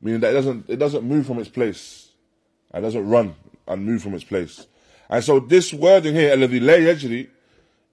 meaning 0.00 0.20
that 0.20 0.30
it 0.30 0.34
doesn't 0.34 0.64
it 0.68 0.76
doesn't 0.76 1.04
move 1.04 1.26
from 1.26 1.38
its 1.38 1.48
place. 1.48 2.10
It 2.72 2.80
doesn't 2.80 3.08
run 3.08 3.34
and 3.66 3.84
move 3.84 4.02
from 4.02 4.14
its 4.14 4.24
place. 4.24 4.66
And 5.08 5.24
so 5.24 5.40
this 5.40 5.72
wording 5.72 6.14
here, 6.14 6.36
الذي 6.36 6.60
لا 6.60 6.76
يجري, 6.76 7.28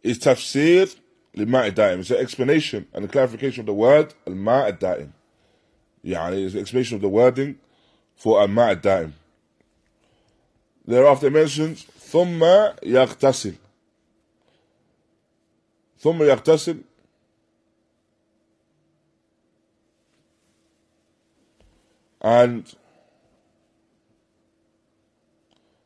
is 0.04 0.20
tafsir 0.20 0.96
لماء 1.36 1.72
الدائم. 1.72 2.00
It's 2.00 2.12
an 2.12 2.18
explanation 2.18 2.88
and 2.94 3.06
a 3.06 3.08
clarification 3.08 3.62
of 3.62 3.66
the 3.68 3.74
word 3.74 4.14
الماء 4.28 4.78
الدائم. 4.80 5.10
يعني 6.06 6.46
it's 6.46 6.54
an 6.54 6.62
explanation 6.62 6.96
of 6.96 7.02
the 7.02 7.10
wording 7.10 7.58
for 8.16 8.46
الماء 8.46 8.82
الدائم. 8.82 9.14
Thereafter 10.90 11.28
it 11.28 11.34
mentions 11.34 11.86
ثم 11.86 12.40
يغتسل. 12.84 13.56
ثم 16.00 16.20
يغتسل 16.20 16.84
And 22.22 22.76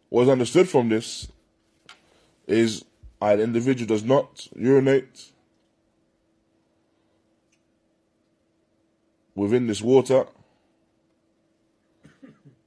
what's 0.07 0.29
understood 0.29 0.69
from 0.69 0.87
this 0.87 1.27
is 2.47 2.85
an 3.21 3.41
individual 3.41 3.87
does 3.87 4.03
not 4.03 4.47
urinate 4.55 5.31
within 9.35 9.67
this 9.67 9.81
water 9.81 10.25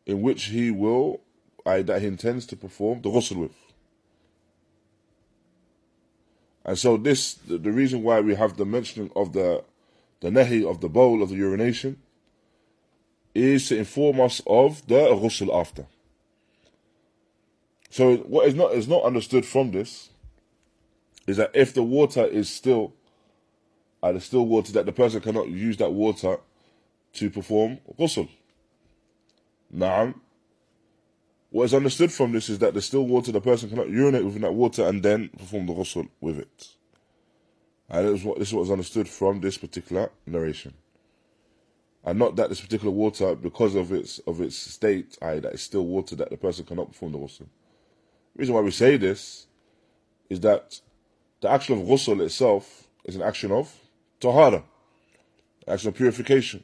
in 0.04 0.20
which 0.20 0.44
he 0.44 0.70
will, 0.70 1.20
I, 1.67 1.81
that 1.83 2.01
he 2.01 2.07
intends 2.07 2.45
to 2.47 2.55
perform 2.55 3.01
the 3.01 3.09
ghusl 3.09 3.35
with. 3.35 3.51
And 6.65 6.77
so 6.77 6.97
this, 6.97 7.33
the, 7.33 7.57
the 7.57 7.71
reason 7.71 8.03
why 8.03 8.19
we 8.21 8.35
have 8.35 8.57
the 8.57 8.65
mentioning 8.65 9.11
of 9.15 9.33
the, 9.33 9.63
the 10.21 10.29
nehi 10.29 10.69
of 10.69 10.81
the 10.81 10.89
bowl 10.89 11.21
of 11.21 11.29
the 11.29 11.35
urination 11.35 12.01
is 13.35 13.69
to 13.69 13.77
inform 13.77 14.19
us 14.19 14.41
of 14.47 14.85
the 14.87 14.95
ghusl 14.95 15.53
after. 15.53 15.85
So 17.89 18.17
what 18.17 18.47
is 18.47 18.55
not 18.55 18.73
is 18.73 18.87
not 18.87 19.03
understood 19.03 19.45
from 19.45 19.71
this 19.71 20.09
is 21.25 21.37
that 21.37 21.51
if 21.53 21.73
the 21.73 21.83
water 21.83 22.25
is 22.25 22.49
still 22.49 22.93
uh, 24.03 24.11
the 24.11 24.21
still 24.21 24.45
water 24.45 24.71
that 24.73 24.85
the 24.85 24.91
person 24.91 25.21
cannot 25.21 25.49
use 25.49 25.77
that 25.77 25.91
water 25.91 26.37
to 27.13 27.29
perform 27.29 27.79
ghusl. 27.97 28.29
Now, 29.71 30.13
what 31.49 31.65
is 31.65 31.73
understood 31.73 32.11
from 32.11 32.31
this 32.33 32.49
is 32.49 32.59
that 32.59 32.73
the 32.73 32.81
still 32.81 33.05
water 33.05 33.31
the 33.31 33.41
person 33.41 33.69
cannot 33.69 33.89
urinate 33.89 34.25
within 34.25 34.41
that 34.41 34.53
water 34.53 34.87
and 34.87 35.03
then 35.03 35.29
perform 35.37 35.65
the 35.65 35.73
ghusl 35.73 36.09
with 36.19 36.39
it. 36.39 36.67
And 37.89 38.07
this 38.07 38.19
is 38.19 38.25
what 38.25 38.39
this 38.39 38.49
is 38.49 38.53
what 38.53 38.63
is 38.63 38.71
understood 38.71 39.07
from 39.07 39.41
this 39.41 39.57
particular 39.57 40.11
narration 40.25 40.73
and 42.07 42.17
not 42.17 42.37
that 42.37 42.47
this 42.47 42.61
particular 42.61 42.89
water, 42.91 43.35
because 43.35 43.75
of 43.75 43.91
its 43.91 44.19
of 44.19 44.39
its 44.39 44.55
state, 44.55 45.17
i.e., 45.21 45.39
that 45.39 45.51
it's 45.51 45.63
still 45.63 45.85
water 45.85 46.15
that 46.15 46.29
the 46.29 46.37
person 46.37 46.63
cannot 46.63 46.87
perform 46.87 47.11
the 47.11 47.17
ghusl. 47.17 47.39
The 47.39 47.45
reason 48.37 48.55
why 48.55 48.61
we 48.61 48.71
say 48.71 48.95
this 48.95 49.47
is 50.29 50.39
that 50.39 50.79
the 51.41 51.49
action 51.49 51.77
of 51.77 51.85
ghusl 51.85 52.21
itself 52.21 52.87
is 53.03 53.17
an 53.17 53.21
action 53.21 53.51
of 53.51 53.75
tahara, 54.21 54.63
action 55.67 55.89
of 55.89 55.95
purification, 55.95 56.63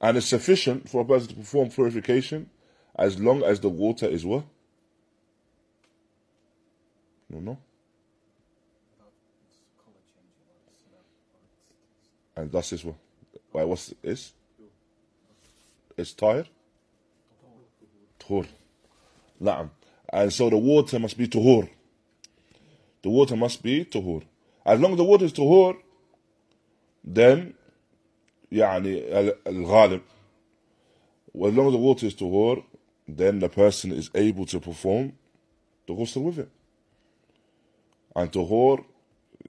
and 0.00 0.16
it's 0.16 0.26
sufficient 0.26 0.88
for 0.88 1.00
a 1.00 1.04
person 1.04 1.30
to 1.30 1.34
perform 1.34 1.70
purification 1.70 2.48
as 2.97 3.19
long 3.19 3.43
as 3.43 3.59
the 3.59 3.69
water 3.69 4.07
is 4.07 4.25
what? 4.25 4.43
No, 7.29 7.39
no. 7.39 7.57
And 12.35 12.51
thus 12.51 12.73
is 12.73 12.83
what? 12.83 12.95
Why, 13.51 13.63
what's 13.63 13.93
is? 14.03 14.33
It's 15.97 16.13
tahir? 16.13 16.45
Tuhur. 18.19 18.47
Na'am. 19.41 19.69
And 20.09 20.31
so 20.31 20.49
the 20.49 20.57
water 20.57 20.99
must 20.99 21.17
be 21.17 21.27
tuhur. 21.27 21.69
The 23.01 23.09
water 23.09 23.35
must 23.35 23.61
be 23.61 23.85
tuhur. 23.85 24.23
As 24.65 24.79
long 24.79 24.91
as 24.91 24.97
the 24.97 25.03
water 25.03 25.25
is 25.25 25.33
tuhur, 25.33 25.77
then 27.03 27.53
يعني 28.51 29.35
الغالب 29.45 30.01
as 31.45 31.53
long 31.53 31.67
as 31.67 31.73
the 31.73 31.77
water 31.77 32.05
is 32.07 32.15
tuhur, 32.15 32.63
then 33.11 33.39
the 33.39 33.49
person 33.49 33.91
is 33.91 34.09
able 34.15 34.45
to 34.45 34.59
perform 34.59 35.13
the 35.87 35.93
ghusl 35.93 36.23
with 36.23 36.39
it. 36.39 36.49
And 38.15 38.31
tuhur, 38.31 38.83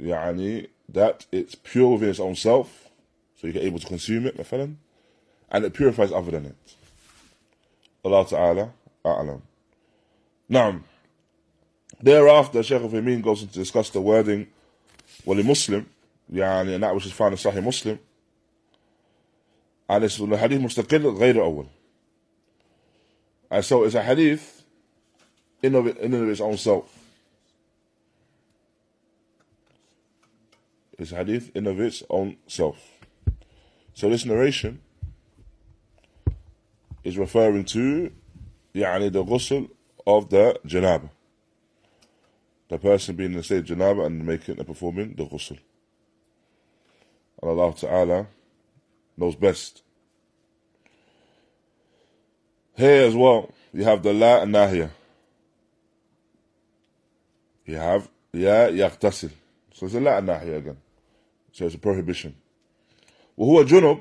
يعني 0.00 0.68
that 0.88 1.26
it's 1.32 1.54
pure 1.54 1.92
within 1.92 2.10
its 2.10 2.20
own 2.20 2.34
self, 2.34 2.88
so 3.36 3.46
you 3.46 3.52
get 3.52 3.62
able 3.62 3.78
to 3.78 3.86
consume 3.86 4.26
it, 4.26 4.36
مثلا, 4.36 4.74
and 5.50 5.64
it 5.64 5.74
purifies 5.74 6.12
other 6.12 6.30
than 6.30 6.46
it. 6.46 6.56
Allah 8.04 8.26
Ta'ala, 8.26 8.72
A'lam. 9.04 9.42
Now, 10.48 10.80
thereafter, 12.00 12.62
Shaykh 12.62 12.82
Uthaymeen 12.82 13.22
goes 13.22 13.42
on 13.42 13.48
to 13.48 13.54
discuss 13.54 13.90
the 13.90 14.00
wording, 14.00 14.46
well, 15.24 15.42
Muslim, 15.42 15.86
يعني, 16.32 16.74
and 16.74 16.82
that 16.82 16.94
which 16.94 17.06
is 17.06 17.12
found 17.12 17.32
in 17.32 17.38
Sahih 17.38 17.62
Muslim, 17.62 17.98
and 19.88 20.04
it's 20.04 20.16
the 20.16 20.36
hadith 20.36 20.60
مستقل 20.60 21.18
غير 21.18 21.34
أول. 21.34 21.66
And 23.52 23.64
so 23.64 23.84
it's 23.84 23.94
a 23.94 24.02
hadith 24.02 24.64
in 25.62 25.74
of, 25.74 25.86
it, 25.86 25.98
in 25.98 26.14
of 26.14 26.28
its 26.28 26.40
own 26.40 26.56
self. 26.56 26.94
It's 30.98 31.12
a 31.12 31.16
hadith 31.16 31.50
in 31.54 31.66
of 31.66 31.80
its 31.80 32.02
own 32.10 32.36
self. 32.46 32.78
So 33.94 34.10
this 34.10 34.24
narration 34.24 34.80
is 37.04 37.16
referring 37.16 37.64
to 37.66 38.12
يعني 38.74 39.12
the 39.12 39.24
ghusl 39.24 39.70
of 40.06 40.30
the 40.30 40.58
janaba. 40.66 41.10
The 42.68 42.78
person 42.78 43.16
being 43.16 43.32
in 43.32 43.38
the 43.38 43.42
state 43.42 43.70
of 43.70 43.78
janaba 43.78 44.06
and 44.06 44.26
making 44.26 44.58
and 44.58 44.66
performing 44.66 45.14
the 45.14 45.24
ghusl. 45.24 45.58
And 47.40 47.50
Allah 47.50 47.74
Ta'ala 47.74 48.26
knows 49.16 49.36
best. 49.36 49.81
Here 52.76 53.06
as 53.06 53.14
well, 53.14 53.52
you 53.72 53.84
have 53.84 54.02
the 54.02 54.12
la 54.12 54.42
and 54.42 54.54
nahya. 54.54 54.90
You 57.64 57.76
have 57.76 58.08
ya 58.32 58.68
yaghtasil. 58.68 59.30
So 59.72 59.86
it's 59.86 59.94
a 59.94 60.00
la 60.00 60.18
and 60.18 60.28
nahya 60.28 60.58
again. 60.58 60.76
So 61.52 61.66
it's 61.66 61.74
a 61.74 61.78
prohibition. 61.78 62.34
وهو 63.38 63.62
جنب 63.64 64.00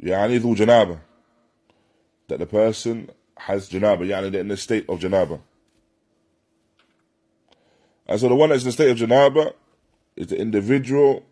يعني 0.00 0.38
ذو 0.38 0.54
جنابة 0.54 0.98
that 2.28 2.38
the 2.38 2.46
person 2.46 3.10
has 3.36 3.68
janaba 3.68 4.06
يعني 4.06 4.30
they're 4.30 4.40
in 4.42 4.50
a 4.50 4.56
state 4.56 4.88
of 4.88 5.00
janaba 5.00 5.40
and 8.06 8.20
so 8.20 8.28
the 8.28 8.34
one 8.34 8.50
that's 8.50 8.62
in 8.62 8.68
a 8.68 8.72
state 8.72 8.90
of 8.90 8.96
janaba 8.96 9.52
is 10.16 10.28
the 10.28 10.38
individual 10.38 11.24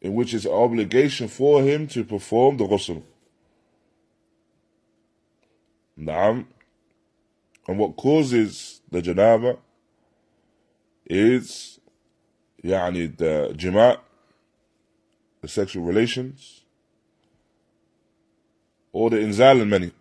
in 0.00 0.14
which 0.14 0.34
it's 0.34 0.44
an 0.44 0.52
obligation 0.52 1.28
for 1.28 1.62
him 1.62 1.86
to 1.86 2.04
perform 2.04 2.56
the 2.56 2.66
ghusl. 2.66 3.02
Naam. 5.98 6.46
And 7.66 7.78
what 7.78 7.96
causes 7.96 8.80
the 8.90 9.02
janaba 9.02 9.58
is 11.06 11.80
يعني 12.64 13.16
the 13.16 13.54
jima' 13.56 13.98
the 15.40 15.48
sexual 15.48 15.84
relations 15.84 16.62
or 18.92 19.10
the 19.10 19.16
inzal 19.16 19.60
al-mani 19.60 19.92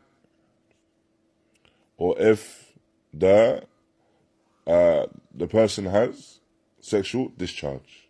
or 1.98 2.20
if 2.20 2.74
the 3.14 3.64
uh, 4.68 5.06
the 5.34 5.48
person 5.48 5.86
has 5.86 6.40
sexual 6.80 7.32
discharge. 7.38 8.10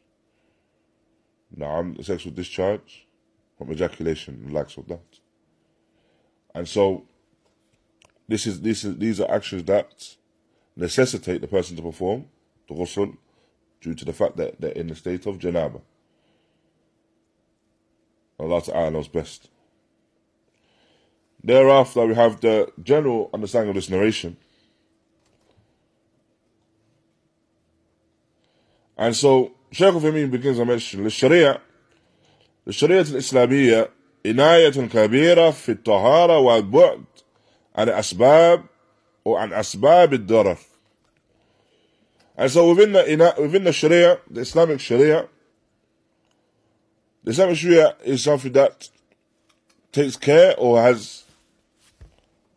Now, 1.55 1.93
sexual 2.01 2.31
discharge 2.33 3.07
from 3.57 3.71
ejaculation 3.71 4.41
and 4.43 4.53
likes 4.53 4.77
of 4.77 4.87
that. 4.87 5.19
And 6.55 6.67
so, 6.67 7.05
this 8.27 8.47
is, 8.47 8.61
this 8.61 8.83
is, 8.83 8.97
these 8.97 9.19
are 9.19 9.29
actions 9.29 9.63
that 9.65 10.15
necessitate 10.75 11.41
the 11.41 11.47
person 11.47 11.75
to 11.75 11.81
perform 11.81 12.25
the 12.67 12.73
ghusl 12.73 13.17
due 13.81 13.93
to 13.93 14.05
the 14.05 14.13
fact 14.13 14.37
that 14.37 14.59
they're 14.61 14.71
in 14.71 14.87
the 14.87 14.95
state 14.95 15.25
of 15.25 15.37
janaba. 15.37 15.81
Allah 18.39 18.61
Ta'ala 18.61 18.91
knows 18.91 19.07
best. 19.07 19.49
Thereafter, 21.43 22.05
we 22.05 22.15
have 22.15 22.39
the 22.39 22.71
general 22.81 23.29
understanding 23.33 23.69
of 23.69 23.75
this 23.75 23.89
narration. 23.89 24.37
And 28.97 29.15
so, 29.15 29.51
Shaykh 29.71 29.93
Uthaymeen 29.95 30.29
begins 30.29 30.57
to 30.57 30.65
mention, 30.65 31.03
للشريعة 31.03 31.59
للشريعة 32.67 33.01
الإسلامية 33.09 33.89
عناية 34.25 34.87
كبيرة 34.87 35.51
في 35.51 35.71
الطهارة 35.71 36.37
والبعد 36.37 37.03
عن 37.75 37.89
أسباب 37.89 38.63
وعن 39.25 39.53
أسباب 39.53 40.13
الضرر. 40.13 40.57
And 42.37 42.49
so 42.49 42.69
within 42.69 42.93
the, 42.93 43.35
within 43.37 43.63
the 43.63 43.73
Sharia, 43.73 44.19
the 44.29 44.41
Islamic 44.41 44.79
Sharia, 44.79 45.27
the 47.23 47.31
Islamic 47.31 47.57
Sharia 47.57 47.95
is 48.03 48.23
something 48.23 48.51
that 48.53 48.89
takes 49.91 50.15
care 50.15 50.55
or 50.57 50.81
has 50.81 51.23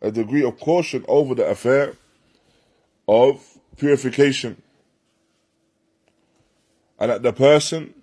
a 0.01 0.11
degree 0.11 0.43
of 0.43 0.59
caution 0.59 1.05
over 1.07 1.35
the 1.35 1.45
affair 1.45 1.95
of 3.07 3.57
purification 3.77 4.61
and 6.99 7.11
that 7.11 7.23
the 7.23 7.33
person 7.33 7.93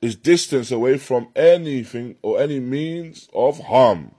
is 0.00 0.16
distance 0.16 0.70
away 0.70 0.98
from 0.98 1.28
anything 1.34 2.16
or 2.22 2.40
any 2.40 2.60
means 2.60 3.28
of 3.32 3.58
harm. 3.60 4.14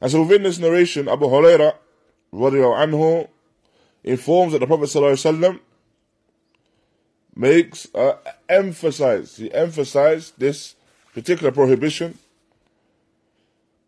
And 0.00 0.10
so 0.10 0.22
within 0.22 0.42
this 0.42 0.58
narration, 0.58 1.08
Abu 1.08 1.26
Huraira 1.26 1.74
anhu, 2.32 3.28
informs 4.02 4.52
that 4.52 4.58
the 4.58 4.66
Prophet 4.66 4.84
ﷺ 4.84 5.60
makes 7.34 7.88
uh, 7.94 8.16
emphasize, 8.48 9.36
he 9.36 9.52
emphasized 9.52 10.34
this 10.38 10.74
particular 11.14 11.50
prohibition 11.50 12.18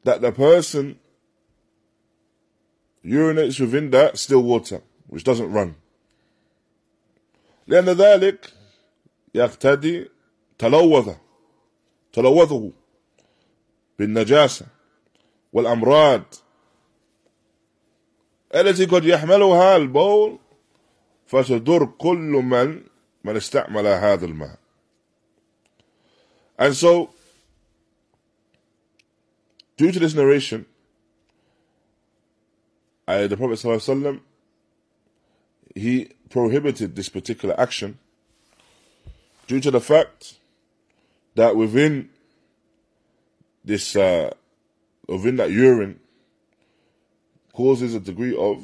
that 0.04 0.20
the 0.20 0.32
person 0.32 0.98
urinates 3.04 3.60
within 3.60 3.90
that 3.90 4.18
still 4.18 4.42
water, 4.42 4.80
which 5.08 5.24
doesn't 5.24 5.52
run. 5.52 5.76
لأن 7.68 7.96
ذلك 7.96 8.52
يقتدي 9.34 10.08
تلوث 10.58 11.16
تلوثه 12.12 12.72
بالنجاسة 13.98 14.66
والأمراض 15.52 16.34
التي 18.54 18.84
قد 18.84 19.04
يحملها 19.04 19.76
البول 19.76 20.38
فتضر 21.26 21.86
كل 21.86 22.18
من 22.18 22.82
من 23.24 23.36
استعمل 23.36 23.86
هذا 23.86 24.26
الماء 24.26 24.58
and 26.58 26.74
so 26.74 27.10
due 29.76 29.92
to 29.92 29.98
this 29.98 30.14
narration 30.14 30.64
uh, 33.08 33.26
the 33.26 33.36
Prophet 33.36 33.58
ﷺ 33.58 34.20
he 35.74 36.10
prohibited 36.30 36.96
this 36.96 37.08
particular 37.08 37.58
action 37.60 37.98
due 39.46 39.60
to 39.60 39.70
the 39.70 39.80
fact 39.80 40.34
that 41.34 41.54
within 41.54 42.08
this, 43.64 43.94
uh, 43.96 44.30
within 45.07 45.35
that 45.37 45.51
urine, 45.51 45.99
causes 47.53 47.93
a 47.93 47.99
degree 47.99 48.35
of 48.35 48.63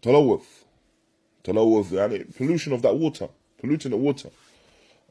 talawuth, 0.00 0.64
talawuth, 1.44 1.86
yani 1.86 2.36
pollution 2.36 2.72
of 2.72 2.82
that 2.82 2.96
water, 2.96 3.28
polluting 3.58 3.90
the 3.90 3.96
water, 3.96 4.30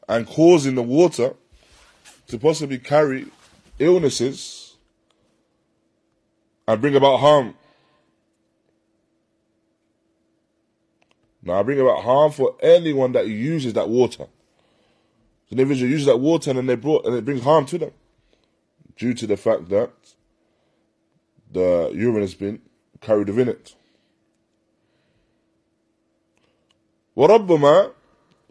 and 0.08 0.26
causing 0.26 0.74
the 0.74 0.82
water 0.82 1.34
to 2.28 2.38
possibly 2.38 2.78
carry 2.78 3.26
illnesses 3.78 4.76
and 6.68 6.80
bring 6.80 6.94
about 6.94 7.18
harm 7.18 7.54
Now 11.42 11.58
I 11.58 11.62
bring 11.62 11.80
about 11.80 12.04
harm 12.04 12.30
for 12.30 12.54
anyone 12.60 13.12
that 13.12 13.26
uses 13.26 13.72
that 13.72 13.88
water. 13.88 14.26
So 15.48 15.56
the 15.56 15.62
individual 15.62 15.90
uses 15.90 16.06
that 16.06 16.18
water 16.18 16.50
and 16.50 16.58
then 16.58 16.66
they 16.66 16.76
brought 16.76 17.04
and 17.04 17.16
it 17.16 17.24
brings 17.24 17.42
harm 17.42 17.66
to 17.66 17.78
them. 17.78 17.92
Due 18.96 19.14
to 19.14 19.26
the 19.26 19.36
fact 19.36 19.68
that 19.70 19.90
the 21.51 21.91
urine 21.93 22.21
has 22.21 22.35
been 22.35 22.59
carried 23.01 23.27
within 23.27 23.49
it. 23.49 23.75
وربما 27.15 27.91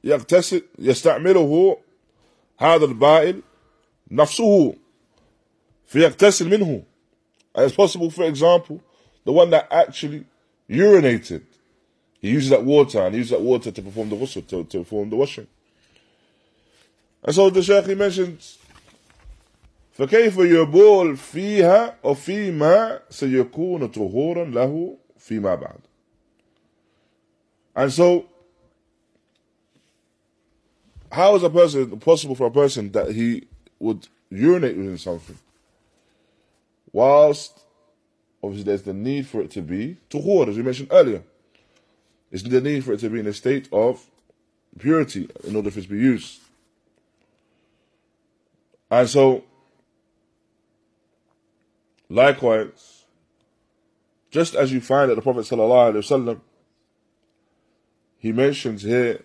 يغتسل 0.05 0.63
يستعمله 0.79 1.79
هذا 2.59 2.85
البائل 2.85 3.43
نفسه 4.11 4.75
فيغتسل 5.87 6.49
منه. 6.49 6.85
And 7.55 7.65
it's 7.65 7.75
possible, 7.75 8.11
for 8.11 8.25
example, 8.25 8.81
the 9.25 9.33
one 9.33 9.51
that 9.51 9.67
actually 9.71 10.27
urinated 10.69 11.43
he 12.21 12.31
uses 12.31 12.51
that 12.51 12.65
water 12.65 13.01
and 13.03 13.15
he 13.15 13.19
uses 13.19 13.31
that 13.31 13.41
water 13.41 13.71
to 13.71 13.83
perform 13.83 14.09
the 14.09 14.17
ghusl, 14.17 14.47
to, 14.49 14.65
to 14.65 14.79
perform 14.79 15.11
the 15.11 15.17
washing. 15.17 15.47
And 17.23 17.35
so 17.35 17.51
the 17.51 17.63
Shaykh 17.63 17.87
he 17.87 17.95
mentions 17.95 18.59
فكيف 19.93 20.39
يبول 20.39 21.17
فيها 21.17 21.97
أو 22.05 22.15
فيما 22.15 23.01
سيكون 23.11 23.87
طهورا 23.87 24.45
له 24.45 24.97
فيما 25.19 25.55
بعد. 25.55 25.79
And 27.75 27.93
so, 27.93 28.27
how 31.13 31.37
is 31.37 31.43
a 31.43 31.51
person 31.51 31.99
possible 32.01 32.35
for 32.35 32.47
a 32.47 32.51
person 32.51 32.93
that 32.93 33.13
he 33.13 33.45
would 33.79 34.09
urinate 34.31 34.77
within 34.77 34.99
something, 34.99 35.39
whilst 36.93 37.61
obviously 38.43 38.65
there's 38.65 38.83
the 38.83 38.95
need 38.95 39.27
for 39.27 39.41
it 39.43 39.51
to 39.53 39.63
be 39.63 39.97
tuhur, 40.11 40.49
as 40.49 40.57
we 40.57 40.63
mentioned 40.63 40.89
earlier. 40.91 41.23
It's 42.31 42.43
the 42.43 42.61
need 42.61 42.85
for 42.85 42.93
it 42.93 43.01
to 43.01 43.11
be 43.11 43.21
in 43.21 43.27
a 43.27 43.33
state 43.33 43.69
of 43.73 44.05
purity 44.79 45.29
in 45.45 45.57
order 45.57 45.71
for 45.71 45.79
it 45.79 45.83
to 45.83 45.89
be 45.89 45.99
used. 45.99 46.41
And 48.91 49.09
so, 49.09 49.45
likewise, 52.12 53.06
just 54.30 54.54
as 54.54 54.72
you 54.72 54.82
find 54.82 55.10
that 55.10 55.16
the 55.16 55.22
Prophet 55.22 55.46
ﷺ, 55.46 56.40
he 58.18 58.32
mentions 58.32 58.84
here 58.84 59.22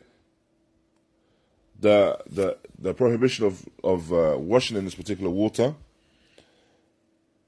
the 1.79 2.19
the 2.27 2.57
the 2.79 2.95
prohibition 2.95 3.45
of 3.45 3.69
of 3.85 4.13
uh, 4.13 4.37
washing 4.39 4.77
in 4.77 4.85
this 4.85 4.95
particular 4.95 5.31
water. 5.31 5.75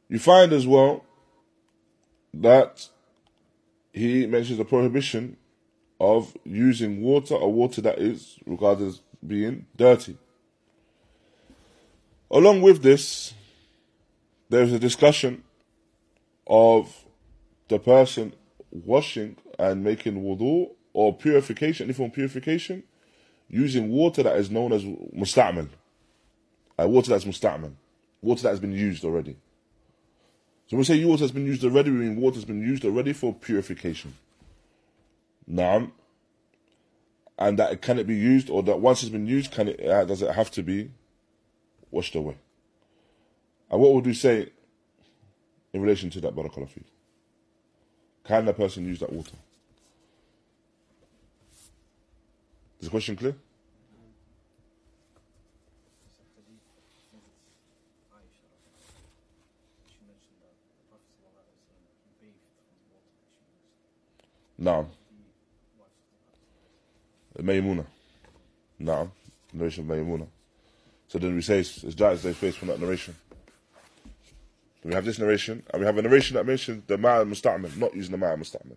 You 0.09 0.19
find 0.19 0.53
as 0.53 0.67
well 0.67 1.05
that 2.35 2.89
he 3.93 4.27
mentions 4.27 4.59
the 4.59 4.65
prohibition 4.65 5.37
of 5.99 6.37
using 6.45 7.01
water 7.01 7.35
or 7.35 7.53
water 7.53 7.81
that 7.81 7.99
is 7.99 8.39
regarded 8.47 8.89
as 8.89 9.01
being 9.27 9.67
dirty. 9.77 10.17
Along 12.31 12.61
with 12.61 12.83
this, 12.83 13.33
there's 14.49 14.73
a 14.73 14.79
discussion 14.79 15.45
of 16.47 17.05
the 17.69 17.79
person 17.79 18.33
washing 18.71 19.37
and 19.59 19.85
making 19.85 20.23
wudu 20.23 20.71
or 20.93 21.15
purification, 21.15 21.87
any 21.87 21.93
form 21.93 22.11
purification, 22.11 22.83
using 23.49 23.91
water 23.91 24.23
that 24.23 24.37
is 24.37 24.51
known 24.51 24.73
as 24.73 24.85
musta'mal. 24.85 25.69
Uh, 26.81 26.89
water 26.89 27.11
that's 27.11 27.25
musta'mal. 27.25 27.73
Water 28.23 28.43
that 28.43 28.51
has 28.51 28.61
been 28.61 28.73
used 28.73 29.05
already. 29.05 29.37
So 30.67 30.77
when 30.77 30.81
we 30.81 30.85
say 30.85 31.05
water 31.05 31.25
has 31.25 31.33
been 31.33 31.47
used 31.47 31.65
already, 31.65 31.91
we 31.91 31.99
mean 31.99 32.17
water 32.17 32.37
has 32.37 32.45
been 32.45 32.61
used 32.61 32.85
already 32.85 33.13
for 33.13 33.33
purification. 33.35 34.15
Naam. 35.51 35.93
And 37.39 37.59
that 37.59 37.81
can 37.81 37.99
it 37.99 38.07
be 38.07 38.17
used, 38.17 38.51
or 38.51 38.63
that 38.65 38.81
once 38.81 39.03
it's 39.03 39.11
been 39.11 39.27
used, 39.27 39.53
can 39.53 39.69
it 39.69 39.81
uh, 39.87 40.05
does 40.05 40.23
it 40.23 40.35
have 40.35 40.51
to 40.53 40.63
be 40.63 40.91
washed 41.91 42.15
away? 42.17 42.37
And 43.71 43.81
what 43.81 43.93
would 43.93 44.07
we 44.07 44.15
say 44.15 44.49
in 45.73 45.83
relation 45.83 46.11
to 46.11 46.21
that, 46.23 46.35
Barakallah 46.35 46.69
fi? 46.69 46.83
Can 48.25 48.45
the 48.45 48.53
person 48.53 48.87
use 48.87 49.01
that 49.01 49.13
water? 49.13 49.37
Is 52.81 52.87
the 52.87 52.91
question 52.91 53.17
clear? 53.17 53.35
That 64.59 64.65
that 64.65 64.87
the 67.35 67.43
Maymuna. 67.43 67.87
Naam. 68.81 69.11
Narration 69.53 69.91
of 69.91 69.97
Maymuna. 69.97 70.27
So 71.07 71.19
then 71.19 71.35
we 71.35 71.43
say 71.43 71.61
it's, 71.61 71.85
it's 71.85 71.95
Jaiz 71.95 72.23
they 72.23 72.33
face 72.33 72.57
from 72.57 72.69
that 72.69 72.81
narration. 72.81 73.15
We 74.85 74.95
have 74.95 75.05
this 75.05 75.19
narration, 75.19 75.65
and 75.71 75.81
we 75.81 75.87
have 75.87 75.99
a 75.99 76.03
narration 76.03 76.37
that 76.37 76.47
mentions 76.47 76.85
the 76.87 76.97
Ma'a 76.97 77.29
Musta'mal, 77.29 77.77
not 77.77 77.95
using 77.95 78.13
the 78.13 78.25
Ma'a 78.25 78.39
Musta'mal. 78.39 78.77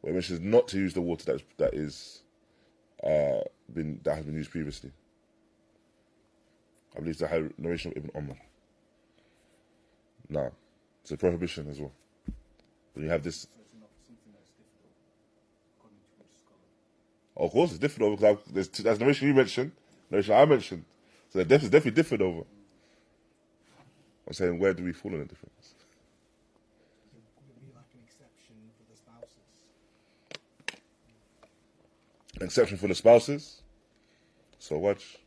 Where 0.00 0.12
it 0.12 0.14
mentions 0.14 0.40
not 0.40 0.68
to 0.68 0.78
use 0.78 0.92
the 0.92 1.00
water 1.00 1.24
that 1.24 1.36
is, 1.36 1.42
that 1.56 1.74
is 1.74 2.22
uh, 3.02 3.40
been 3.72 4.00
that 4.04 4.16
has 4.16 4.24
been 4.26 4.34
used 4.34 4.50
previously. 4.50 4.92
I 6.94 7.00
believe 7.00 7.12
it's 7.12 7.20
the 7.20 7.52
narration 7.58 7.92
of 7.92 7.96
Ibn 7.96 8.10
Umar. 8.14 8.36
Now, 10.28 10.52
it's 11.02 11.10
a 11.10 11.16
prohibition 11.16 11.68
as 11.70 11.80
well. 11.80 11.92
When 12.92 13.04
you 13.04 13.10
have 13.10 13.22
this 13.22 13.42
So 13.42 13.48
it's 13.60 13.74
not 13.80 13.90
something 14.06 14.32
that's 14.32 14.50
difficult, 14.50 14.92
according 15.76 15.98
to 15.98 16.12
which 16.18 16.28
scholar. 16.38 17.46
Of 17.46 17.50
course, 17.50 17.70
it's 17.70 17.80
different 17.80 18.12
over 18.12 18.36
because 18.46 18.68
that's 18.68 19.00
narration 19.00 19.28
you 19.28 19.34
mentioned, 19.34 19.72
narration 20.10 20.34
I 20.34 20.44
mentioned. 20.44 20.84
So 21.30 21.38
they're 21.38 21.46
def- 21.46 21.62
it's 21.62 21.70
definitely 21.70 21.96
different 22.02 22.22
over. 22.22 22.42
I'm 24.26 24.32
saying, 24.32 24.58
where 24.58 24.72
do 24.72 24.82
we 24.84 24.92
fall 24.92 25.12
in 25.12 25.18
the 25.18 25.26
difference? 25.26 25.74
Could 27.12 27.20
it 27.50 27.60
be 27.60 27.72
like 27.74 27.84
an 27.92 28.00
exception 28.04 28.56
for 28.78 28.84
the 28.90 28.96
spouses? 28.96 29.44
An 32.40 32.46
exception 32.46 32.78
for 32.78 32.88
the 32.88 32.94
spouses. 32.94 33.62
So 34.58 34.78
watch. 34.78 35.18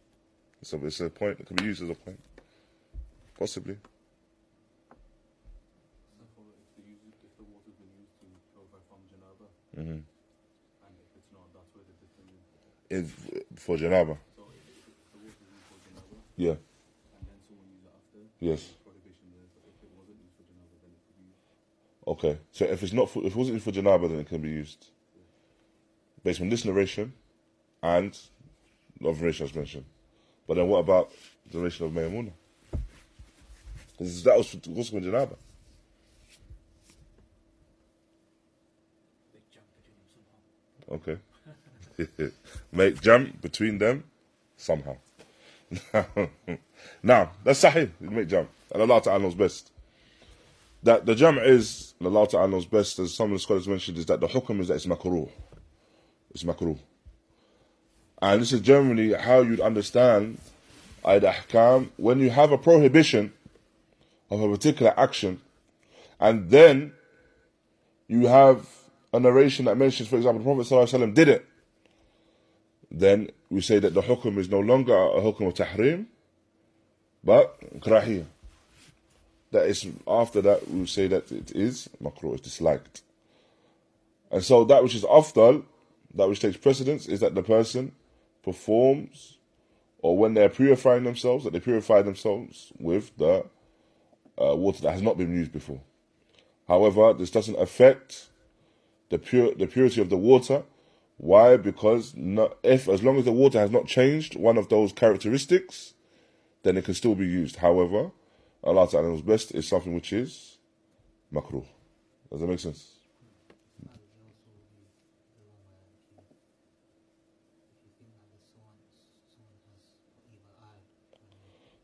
It's 0.61 0.73
a, 0.73 0.85
it's 0.85 0.99
a 0.99 1.09
point. 1.09 1.39
It 1.39 1.45
can 1.45 1.55
be 1.57 1.65
used 1.65 1.83
as 1.83 1.89
a 1.89 1.95
point. 1.95 2.19
Possibly. 3.37 3.77
example, 6.17 6.49
if 6.57 6.73
the, 6.73 6.89
use, 6.89 7.21
if 7.21 7.37
the 7.37 7.45
water's 7.53 7.77
been 7.77 7.93
used 8.01 8.17
to 8.17 8.25
purify 8.49 8.81
from 8.89 8.97
janaba, 9.13 9.45
and 9.77 10.01
if 10.97 11.09
it's 11.13 11.29
not, 11.29 11.45
that's 11.53 11.69
where 11.77 11.85
the 11.85 11.93
difference 12.01 12.33
is. 12.89 13.13
For 13.61 13.77
Janaba. 13.77 14.17
So 14.35 14.49
if, 14.57 14.89
if 15.21 15.37
the 15.37 15.57
Okay. 22.07 22.37
So 22.53 22.65
if 22.65 22.81
it's 22.81 22.93
not 22.93 23.09
for, 23.09 23.19
if 23.25 23.33
it 23.33 23.35
wasn't 23.35 23.61
for 23.61 23.71
Janaba, 23.71 24.09
then 24.09 24.19
it 24.19 24.29
can 24.29 24.41
be 24.41 24.49
used. 24.49 24.87
Based 26.23 26.39
on 26.39 26.49
this 26.49 26.63
narration 26.63 27.13
and 27.83 28.17
the 29.01 29.11
narration 29.11 29.43
I 29.43 29.47
was 29.47 29.55
mentioned. 29.55 29.85
But 30.47 30.55
then 30.55 30.67
what 30.67 30.79
about 30.79 31.11
the 31.51 31.57
narration 31.57 31.85
of 31.85 31.91
Maymuna? 31.91 32.31
Because 33.91 34.23
that 34.23 34.37
was 34.37 34.49
for 34.49 34.57
Ghusl 34.57 35.03
Janaba. 35.03 35.35
Big 39.33 39.41
jump 39.51 39.65
between 39.83 39.87
them 40.17 40.33
somehow. 40.87 40.95
Okay. 40.95 42.31
Make 42.71 43.01
jump 43.01 43.41
between 43.41 43.77
them 43.77 44.03
somehow. 44.55 44.97
now, 47.03 47.31
that's 47.43 47.61
sahih. 47.61 47.91
You 47.99 48.09
make 48.09 48.29
jump. 48.29 48.49
And 48.71 48.81
Allah 48.81 49.01
Ta'ala 49.01 49.19
knows 49.19 49.35
best. 49.35 49.71
That 50.83 51.05
the 51.05 51.15
jam 51.15 51.37
is, 51.39 51.95
Allah 52.03 52.27
Ta'ala 52.27 52.47
knows 52.47 52.65
best, 52.65 52.99
as 52.99 53.13
some 53.13 53.31
of 53.31 53.37
the 53.37 53.39
scholars 53.39 53.67
mentioned, 53.67 53.97
is 53.97 54.05
that 54.05 54.19
the 54.19 54.27
hukum 54.27 54.59
is 54.59 54.67
that 54.67 54.75
it's 54.75 54.85
makruh. 54.85 55.29
It's 56.31 56.43
makruh. 56.43 56.77
And 58.21 58.41
this 58.41 58.53
is 58.53 58.61
generally 58.61 59.13
how 59.13 59.41
you'd 59.41 59.59
understand 59.59 60.39
al 61.03 61.19
ahkam 61.19 61.89
when 61.97 62.19
you 62.19 62.29
have 62.29 62.51
a 62.51 62.57
prohibition 62.57 63.33
of 64.29 64.41
a 64.41 64.49
particular 64.49 64.93
action, 64.97 65.41
and 66.19 66.49
then 66.49 66.93
you 68.07 68.27
have 68.27 68.67
a 69.13 69.19
narration 69.19 69.65
that 69.65 69.77
mentions, 69.77 70.09
for 70.09 70.17
example, 70.17 70.39
the 70.39 70.63
Prophet 70.65 70.93
ﷺ 70.93 71.13
did 71.13 71.29
it, 71.29 71.45
then 72.91 73.29
we 73.49 73.61
say 73.61 73.79
that 73.79 73.93
the 73.93 74.01
hukum 74.01 74.37
is 74.37 74.49
no 74.49 74.59
longer 74.59 74.93
a 74.93 75.21
hukum 75.21 75.47
of 75.47 75.53
tahrim, 75.53 76.05
but 77.23 77.59
karahiyah. 77.81 78.25
That 79.51 79.67
is, 79.67 79.87
after 80.07 80.41
that, 80.41 80.69
we 80.69 80.85
say 80.85 81.07
that 81.07 81.31
it 81.31 81.51
is 81.51 81.89
makruh, 82.03 82.33
it's 82.33 82.41
disliked. 82.41 83.01
And 84.29 84.43
so 84.43 84.65
that 84.65 84.83
which 84.83 84.95
is 84.95 85.03
afdal, 85.03 85.63
that 86.15 86.27
which 86.27 86.41
takes 86.41 86.57
precedence, 86.57 87.07
is 87.07 87.21
that 87.21 87.33
the 87.33 87.43
person 87.43 87.93
performs, 88.43 89.37
or 89.99 90.17
when 90.17 90.33
they're 90.33 90.49
purifying 90.49 91.05
themselves, 91.05 91.45
that 91.45 91.53
they 91.53 91.59
purify 91.59 92.01
themselves 92.01 92.73
with 92.77 93.15
the 93.17 93.45
uh, 94.41 94.55
water 94.55 94.81
that 94.81 94.91
has 94.91 95.01
not 95.01 95.17
been 95.17 95.33
used 95.33 95.51
before. 95.51 95.81
However, 96.67 97.13
this 97.13 97.31
doesn't 97.31 97.57
affect 97.59 98.27
the 99.09 99.17
pure 99.17 99.53
the 99.55 99.67
purity 99.67 100.01
of 100.01 100.09
the 100.09 100.17
water. 100.17 100.63
Why? 101.17 101.57
Because 101.57 102.13
no, 102.15 102.53
if 102.63 102.87
as 102.87 103.01
long 103.01 103.17
as 103.17 103.25
the 103.25 103.31
water 103.31 103.59
has 103.59 103.71
not 103.71 103.87
changed 103.87 104.35
one 104.35 104.57
of 104.57 104.69
those 104.69 104.91
characteristics, 104.91 105.93
then 106.63 106.77
it 106.77 106.85
can 106.85 106.93
still 106.93 107.15
be 107.15 107.25
used. 107.25 107.57
However, 107.57 108.11
Allah 108.67 108.89
Ta'ala 108.89 109.07
knows 109.07 109.21
best 109.21 109.51
is 109.55 109.67
something 109.67 109.93
which 109.93 110.11
is 110.11 110.57
makruh. 111.33 111.65
Does 112.29 112.41
that 112.41 112.47
make 112.47 112.59
sense? 112.59 112.93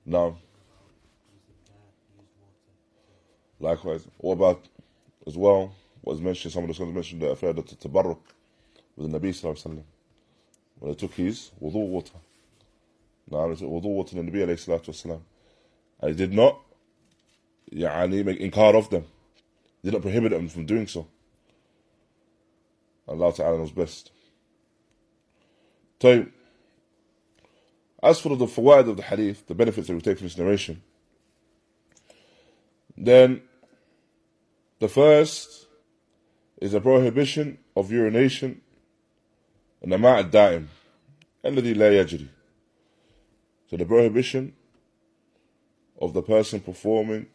Water. 0.06 0.36
likewise, 3.64 4.06
what 4.18 4.34
about 4.34 4.66
as 5.26 5.38
well? 5.38 5.74
Was 6.02 6.20
mentioned 6.20 6.52
some 6.54 6.64
of 6.64 6.68
the 6.68 6.74
scholars 6.74 6.94
mentioned 6.94 7.22
the 7.22 7.30
affair 7.30 7.52
of 7.52 7.56
the 7.56 7.62
tabarruk 7.64 8.20
with 8.98 9.10
the 9.10 9.18
Nabi 9.20 9.30
Sallallahu 9.30 9.54
Alaihi 9.54 9.64
Wasallam 9.64 9.84
when 10.80 10.92
they 10.92 10.96
took 10.98 11.14
his 11.14 11.52
wudu 11.62 11.76
water. 11.88 12.18
Now, 13.32 13.48
they 13.48 13.56
took 13.56 13.70
wudu 13.70 13.86
water 13.86 14.18
in 14.20 14.26
the 14.26 14.32
Nabi 14.32 14.46
Alayhi 14.46 14.60
Salatu 14.60 14.90
Wasallam. 14.90 15.22
And 16.02 16.10
he 16.12 16.18
did 16.18 16.34
not 16.34 16.60
يعني, 17.73 18.25
make 18.25 18.41
inkar 18.41 18.75
of 18.75 18.91
them. 18.91 19.05
He 19.83 19.89
did 19.89 19.95
not 19.95 20.03
prohibit 20.03 20.33
them 20.33 20.49
from 20.49 20.67
doing 20.67 20.87
so. 20.87 21.07
Allah 23.07 23.33
Ta'ala 23.33 23.59
knows 23.59 23.71
best. 23.71 24.11
So, 26.01 26.27
as 28.03 28.21
for 28.21 28.37
the 28.37 28.47
fawaid 28.47 28.89
of 28.89 28.97
the 28.97 29.03
hadith, 29.03 29.47
the 29.47 29.55
benefits 29.55 29.89
that 29.89 29.95
we 29.95 30.01
take 30.01 30.19
from 30.19 30.27
this 30.27 30.39
narration, 30.39 30.83
then 32.97 33.43
the 34.79 34.89
first 34.89 35.67
is 36.61 36.75
a 36.75 36.81
prohibition 36.81 37.59
of 37.77 37.91
urination 37.91 38.61
in 39.83 39.91
the 39.91 39.97
ma'a 39.97 40.29
daim 40.31 40.69
الذي 41.45 41.75
لا 41.75 42.05
يجري 42.05 42.29
so 43.69 43.77
the 43.77 43.85
prohibition 43.85 44.55
of 46.01 46.13
the 46.15 46.23
person 46.23 46.61
performing 46.61 47.27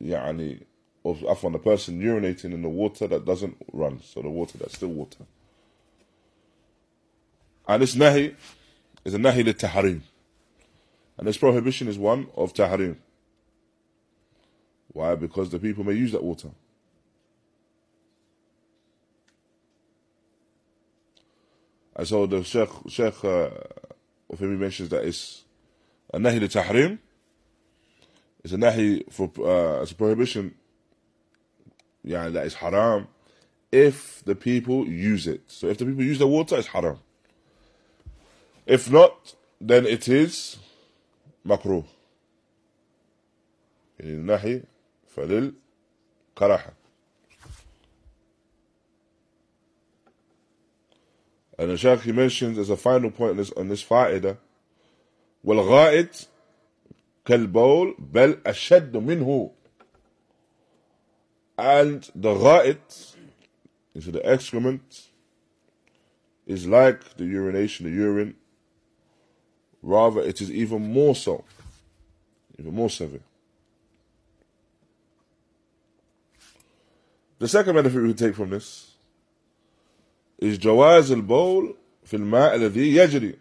يعني 0.00 0.60
of 1.04 1.18
afwan 1.20 1.52
the 1.52 1.58
person 1.58 2.00
urinating 2.00 2.52
in 2.52 2.62
the 2.62 2.68
water 2.68 3.06
that 3.06 3.24
doesn't 3.24 3.56
run 3.72 4.00
so 4.02 4.20
the 4.22 4.28
water 4.28 4.58
that's 4.58 4.74
still 4.74 4.88
water 4.88 5.24
and 7.68 7.82
this 7.82 7.94
nahi 7.94 8.34
is 9.04 9.14
a 9.14 9.18
nahi 9.18 9.44
للتحريم 9.44 10.00
and 11.18 11.26
this 11.26 11.36
prohibition 11.36 11.88
is 11.88 11.98
one 11.98 12.26
of 12.36 12.52
tahrim 12.52 12.96
why 14.92 15.14
because 15.14 15.50
the 15.50 15.58
people 15.58 15.84
may 15.84 15.92
use 15.94 16.12
that 16.12 16.22
water 16.22 16.50
And 21.96 22.06
so 22.06 22.26
the 22.26 22.44
Sheikh, 22.44 22.68
Sheikh 22.88 23.24
uh, 23.24 23.48
Uthaymin 24.30 24.58
mentions 24.58 24.90
that 24.90 25.04
it's 25.04 25.44
a 26.12 26.18
nahi 26.18 26.40
li 26.40 26.48
tahrim, 26.48 26.98
it's 28.44 28.52
a 28.52 28.56
nahi 28.56 29.10
for, 29.12 29.30
uh, 29.46 29.82
it's 29.82 29.92
a 29.92 29.94
prohibition 29.94 30.54
yeah, 32.06 32.28
that 32.28 32.46
is 32.46 32.54
haram 32.54 33.08
if 33.72 34.24
the 34.24 34.36
people 34.36 34.86
use 34.86 35.26
it. 35.26 35.42
So 35.48 35.66
if 35.66 35.78
the 35.78 35.84
people 35.84 36.04
use 36.04 36.20
the 36.20 36.26
water, 36.26 36.56
it's 36.56 36.68
haram. 36.68 37.00
If 38.64 38.90
not, 38.90 39.34
then 39.60 39.86
it 39.86 40.08
is 40.08 40.56
makruh. 41.44 41.84
يعني 44.00 44.24
النهي 44.24 44.62
فللكراهة. 45.16 46.72
And 51.58 51.70
the 51.70 51.76
Shaykh 51.76 52.02
he 52.02 52.12
mentions 52.12 52.58
as 52.58 52.70
a 52.70 52.76
final 52.76 53.10
point 53.10 53.30
on 53.30 53.36
this, 53.38 53.52
on 53.52 53.68
this 53.68 53.82
fa'idah, 53.82 54.36
والغائط 55.44 56.26
كالبول 57.24 57.96
بل 57.98 58.38
أشد 58.46 58.96
منه 58.96 59.50
and 61.58 62.10
the 62.14 62.34
غائط 62.34 63.16
is 63.94 64.06
the 64.06 64.20
excrement 64.30 65.08
is 66.46 66.66
like 66.66 67.16
the 67.16 67.24
urination, 67.24 67.86
the 67.86 67.92
urine. 67.92 68.34
Rather, 69.82 70.20
it 70.20 70.40
is 70.40 70.50
even 70.50 70.92
more 70.92 71.14
so, 71.14 71.44
even 72.58 72.74
more 72.74 72.90
severe. 72.90 73.20
The 77.38 77.48
second 77.48 77.74
benefit 77.74 78.02
we 78.02 78.08
can 78.08 78.16
take 78.16 78.34
from 78.34 78.50
this 78.50 78.92
is 80.38 80.58
جواز 80.58 81.12
البول 81.12 81.74
في 82.04 82.16
الماء 82.16 82.54
الذي 82.54 82.94
يجري. 82.94 83.36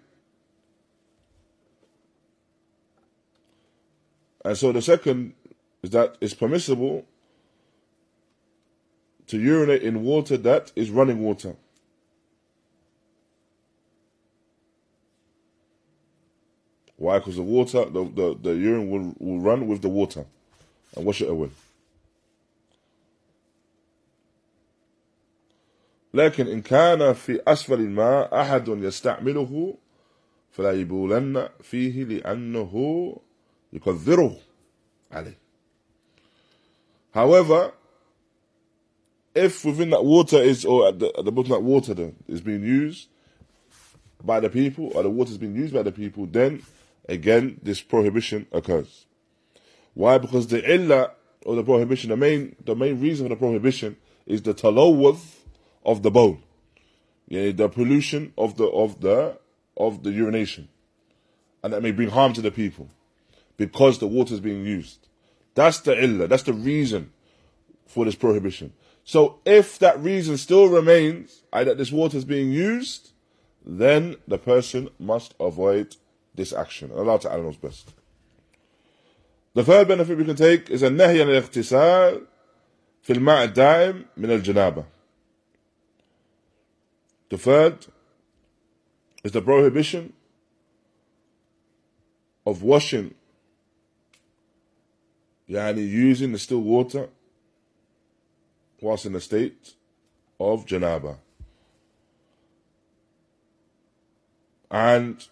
And 4.43 4.57
so 4.57 4.71
the 4.71 4.81
second 4.81 5.33
is 5.81 5.89
that 5.91 6.17
it's 6.21 6.33
permissible 6.33 7.05
to 9.27 9.39
urinate 9.39 9.81
in 9.81 10.03
water 10.03 10.38
that 10.38 10.71
is 10.75 10.89
running 10.89 11.19
water. 11.19 11.55
Why? 16.97 17.19
Because 17.19 17.35
the 17.35 17.41
water, 17.41 17.85
the, 17.85 18.03
the, 18.05 18.38
the 18.41 18.55
urine 18.55 18.89
will, 18.89 19.15
will 19.19 19.39
run 19.39 19.67
with 19.67 19.81
the 19.81 19.89
water 19.89 20.25
and 20.95 21.05
wash 21.05 21.21
it 21.21 21.29
away. 21.29 21.49
لكن 26.13 26.47
إن 26.47 26.61
كان 26.61 27.13
في 27.13 27.41
أسفل 27.47 27.73
الماء 27.73 28.41
أحد 28.41 28.67
يستعمله 28.67 29.75
فلا 30.51 30.71
يبولن 30.71 31.49
فيه 31.61 32.03
لأنه 32.03 32.71
يكذره 33.73 34.38
عليه. 35.11 35.35
However, 37.13 37.71
if 39.33 39.63
within 39.63 39.89
that 39.91 40.03
water 40.03 40.38
is, 40.38 40.65
or 40.65 40.88
at 40.89 40.99
the, 40.99 41.17
at 41.17 41.25
the 41.25 41.31
bottom 41.31 41.51
of 41.51 41.59
that 41.59 41.63
water 41.63 41.93
then, 41.93 42.15
is 42.27 42.41
being 42.41 42.63
used 42.63 43.09
by 44.23 44.39
the 44.39 44.49
people, 44.49 44.91
or 44.95 45.03
the 45.03 45.09
water 45.09 45.31
is 45.31 45.38
being 45.38 45.55
used 45.55 45.73
by 45.73 45.83
the 45.83 45.91
people, 45.91 46.25
then 46.25 46.63
again 47.07 47.59
this 47.61 47.81
prohibition 47.81 48.47
occurs. 48.51 49.05
Why? 49.93 50.17
Because 50.17 50.47
the 50.47 50.63
illah 50.73 51.11
or 51.45 51.55
the 51.55 51.63
prohibition, 51.63 52.09
the 52.09 52.17
main 52.17 52.55
the 52.63 52.75
main 52.75 52.99
reason 52.99 53.25
for 53.25 53.29
the 53.29 53.35
prohibition 53.35 53.97
is 54.25 54.41
the 54.41 54.53
talawuth 54.53 55.43
of 55.85 56.01
the 56.01 56.11
bowl. 56.11 56.39
Yeah, 57.27 57.51
the 57.51 57.69
pollution 57.69 58.33
of 58.38 58.57
the 58.57 58.65
of 58.65 59.01
the 59.01 59.38
of 59.77 60.03
the 60.03 60.11
urination. 60.11 60.69
And 61.63 61.73
that 61.73 61.81
may 61.81 61.91
bring 61.91 62.09
harm 62.09 62.33
to 62.33 62.41
the 62.41 62.51
people. 62.51 62.89
because 63.60 63.98
the 63.98 64.06
water 64.06 64.32
is 64.32 64.40
being 64.40 64.64
used. 64.64 65.06
That's 65.54 65.80
the 65.80 65.92
illa, 66.02 66.26
that's 66.26 66.44
the 66.44 66.54
reason 66.54 67.12
for 67.86 68.06
this 68.06 68.14
prohibition. 68.14 68.72
So 69.04 69.40
if 69.44 69.78
that 69.80 70.00
reason 70.00 70.38
still 70.38 70.68
remains, 70.68 71.42
i.e. 71.52 71.64
that 71.64 71.76
this 71.76 71.92
water 71.92 72.16
is 72.16 72.24
being 72.24 72.50
used, 72.52 73.10
then 73.62 74.16
the 74.26 74.38
person 74.38 74.88
must 74.98 75.34
avoid 75.38 75.96
this 76.34 76.54
action. 76.54 76.90
Allah 76.90 77.20
Ta'ala 77.20 77.42
knows 77.42 77.56
best. 77.58 77.92
The 79.52 79.62
third 79.62 79.88
benefit 79.88 80.16
we 80.16 80.24
can 80.24 80.36
take 80.36 80.70
is 80.70 80.82
a 80.82 80.88
nahi 80.88 81.20
al 81.20 81.42
iqtisal 81.42 82.26
fil 83.02 83.16
ma'ad 83.16 84.06
min 84.16 84.30
al 84.30 84.38
janaba. 84.38 84.86
The 87.28 87.36
third 87.36 87.88
is 89.22 89.32
the 89.32 89.42
prohibition 89.42 90.14
of 92.46 92.62
washing 92.62 93.16
Yani 95.50 95.86
using 95.86 96.30
the 96.32 96.38
still 96.38 96.60
water 96.60 97.08
whilst 98.80 99.04
in 99.04 99.12
the 99.12 99.20
state 99.20 99.74
of 100.38 100.64
Janaba. 100.64 101.16
And 104.70 105.26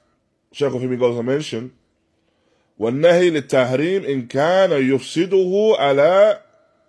Shaykh 0.52 0.72
Uthaymeen 0.72 0.98
goes 0.98 1.16
to 1.16 1.22
mention, 1.22 1.72
والنهي 2.80 3.30
للتحريم 3.30 4.04
إن 4.04 4.28
كان 4.28 4.70
يفسده 4.72 5.76
على 5.78 6.42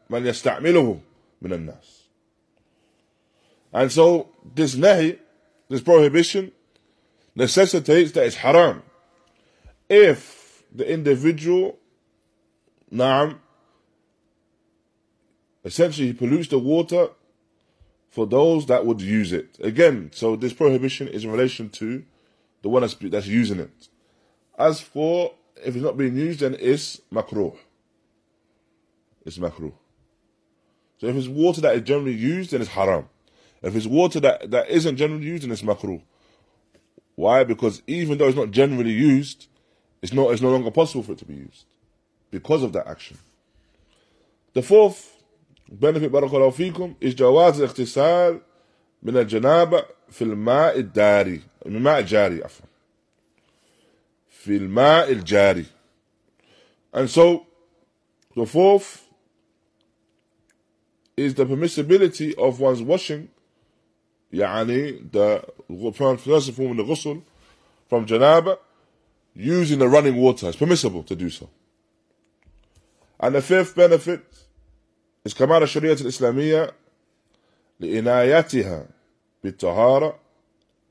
من 0.09 0.25
يستعمله 0.25 0.99
من 1.41 1.53
الناس. 1.53 1.99
And 3.71 3.91
so 3.91 4.29
this 4.55 4.75
nahi, 4.75 5.19
this 5.69 5.81
prohibition, 5.81 6.51
necessitates 7.35 8.11
that 8.13 8.25
it's 8.25 8.37
haram 8.37 8.81
if 9.87 10.63
the 10.73 10.91
individual 10.91 11.78
naam, 12.93 13.39
essentially 15.63 16.07
he 16.07 16.13
pollutes 16.13 16.47
the 16.49 16.59
water 16.59 17.09
for 18.09 18.25
those 18.25 18.65
that 18.67 18.85
would 18.85 19.01
use 19.01 19.31
it. 19.31 19.57
Again, 19.61 20.11
so 20.13 20.35
this 20.35 20.53
prohibition 20.53 21.07
is 21.07 21.23
in 21.23 21.31
relation 21.31 21.69
to 21.69 22.03
the 22.61 22.69
one 22.69 22.81
that's, 22.81 22.95
that's 22.95 23.27
using 23.27 23.59
it. 23.59 23.89
As 24.57 24.81
for 24.81 25.33
if 25.63 25.75
it's 25.75 25.83
not 25.83 25.97
being 25.97 26.17
used, 26.17 26.39
then 26.39 26.55
it's 26.59 27.01
makruh. 27.13 27.55
It's 29.25 29.37
makruh. 29.37 29.73
So 30.97 31.07
if 31.07 31.15
it's 31.15 31.27
water 31.27 31.61
that 31.61 31.75
is 31.75 31.81
generally 31.83 32.13
used, 32.13 32.51
then 32.51 32.61
it's 32.61 32.71
haram. 32.71 33.07
If 33.61 33.75
it's 33.75 33.85
water 33.85 34.19
that, 34.21 34.51
that 34.51 34.69
isn't 34.69 34.97
generally 34.97 35.25
used, 35.25 35.43
then 35.43 35.51
it's 35.51 35.61
makruh. 35.61 36.01
Why? 37.15 37.43
Because 37.43 37.81
even 37.87 38.17
though 38.17 38.27
it's 38.27 38.37
not 38.37 38.51
generally 38.51 38.91
used, 38.91 39.47
it's 40.01 40.13
not 40.13 40.31
it's 40.31 40.41
no 40.41 40.51
longer 40.51 40.71
possible 40.71 41.03
for 41.03 41.11
it 41.11 41.17
to 41.19 41.25
be 41.25 41.35
used 41.35 41.65
because 42.30 42.62
of 42.62 42.72
that 42.72 42.86
action. 42.86 43.18
The 44.54 44.62
fourth 44.62 45.14
benefit 45.70 46.12
barakallahu 46.12 46.54
fikum 46.54 46.96
is 47.00 47.14
جواز 47.14 47.60
الاغتسال 47.60 48.40
من 49.02 49.16
الجنابة 49.16 49.84
في 50.10 50.22
الماء 50.22 50.78
الداري 50.78 51.40
من 51.66 51.76
الماء 51.76 51.98
الجاري 51.98 52.44
عفوا 52.44 52.66
في 54.28 54.56
الماء 54.56 55.12
الجاري 55.12 55.66
and 56.92 57.10
so 57.10 57.46
the 58.36 58.46
fourth 58.46 59.02
is 61.16 61.34
the 61.34 61.44
permissibility 61.44 62.34
of 62.38 62.60
one's 62.60 62.82
washing 62.82 63.28
يعني 64.32 65.10
the 65.12 65.42
first 65.92 66.52
form 66.52 66.70
in 66.70 66.76
the 66.76 66.84
ghusl 66.84 67.22
from 67.88 68.06
janaba 68.06 68.58
using 69.34 69.78
the 69.78 69.88
running 69.88 70.16
water 70.16 70.48
it's 70.48 70.56
permissible 70.56 71.02
to 71.02 71.16
do 71.16 71.30
so 71.30 71.48
and 73.20 73.34
the 73.34 73.42
fifth 73.42 73.74
benefit 73.74 74.22
is 75.24 75.34
كمال 75.34 75.62
الشريعة 75.62 76.00
الإسلامية 76.00 76.72
لإنايتها 77.80 78.88
بالطهارة 79.44 80.18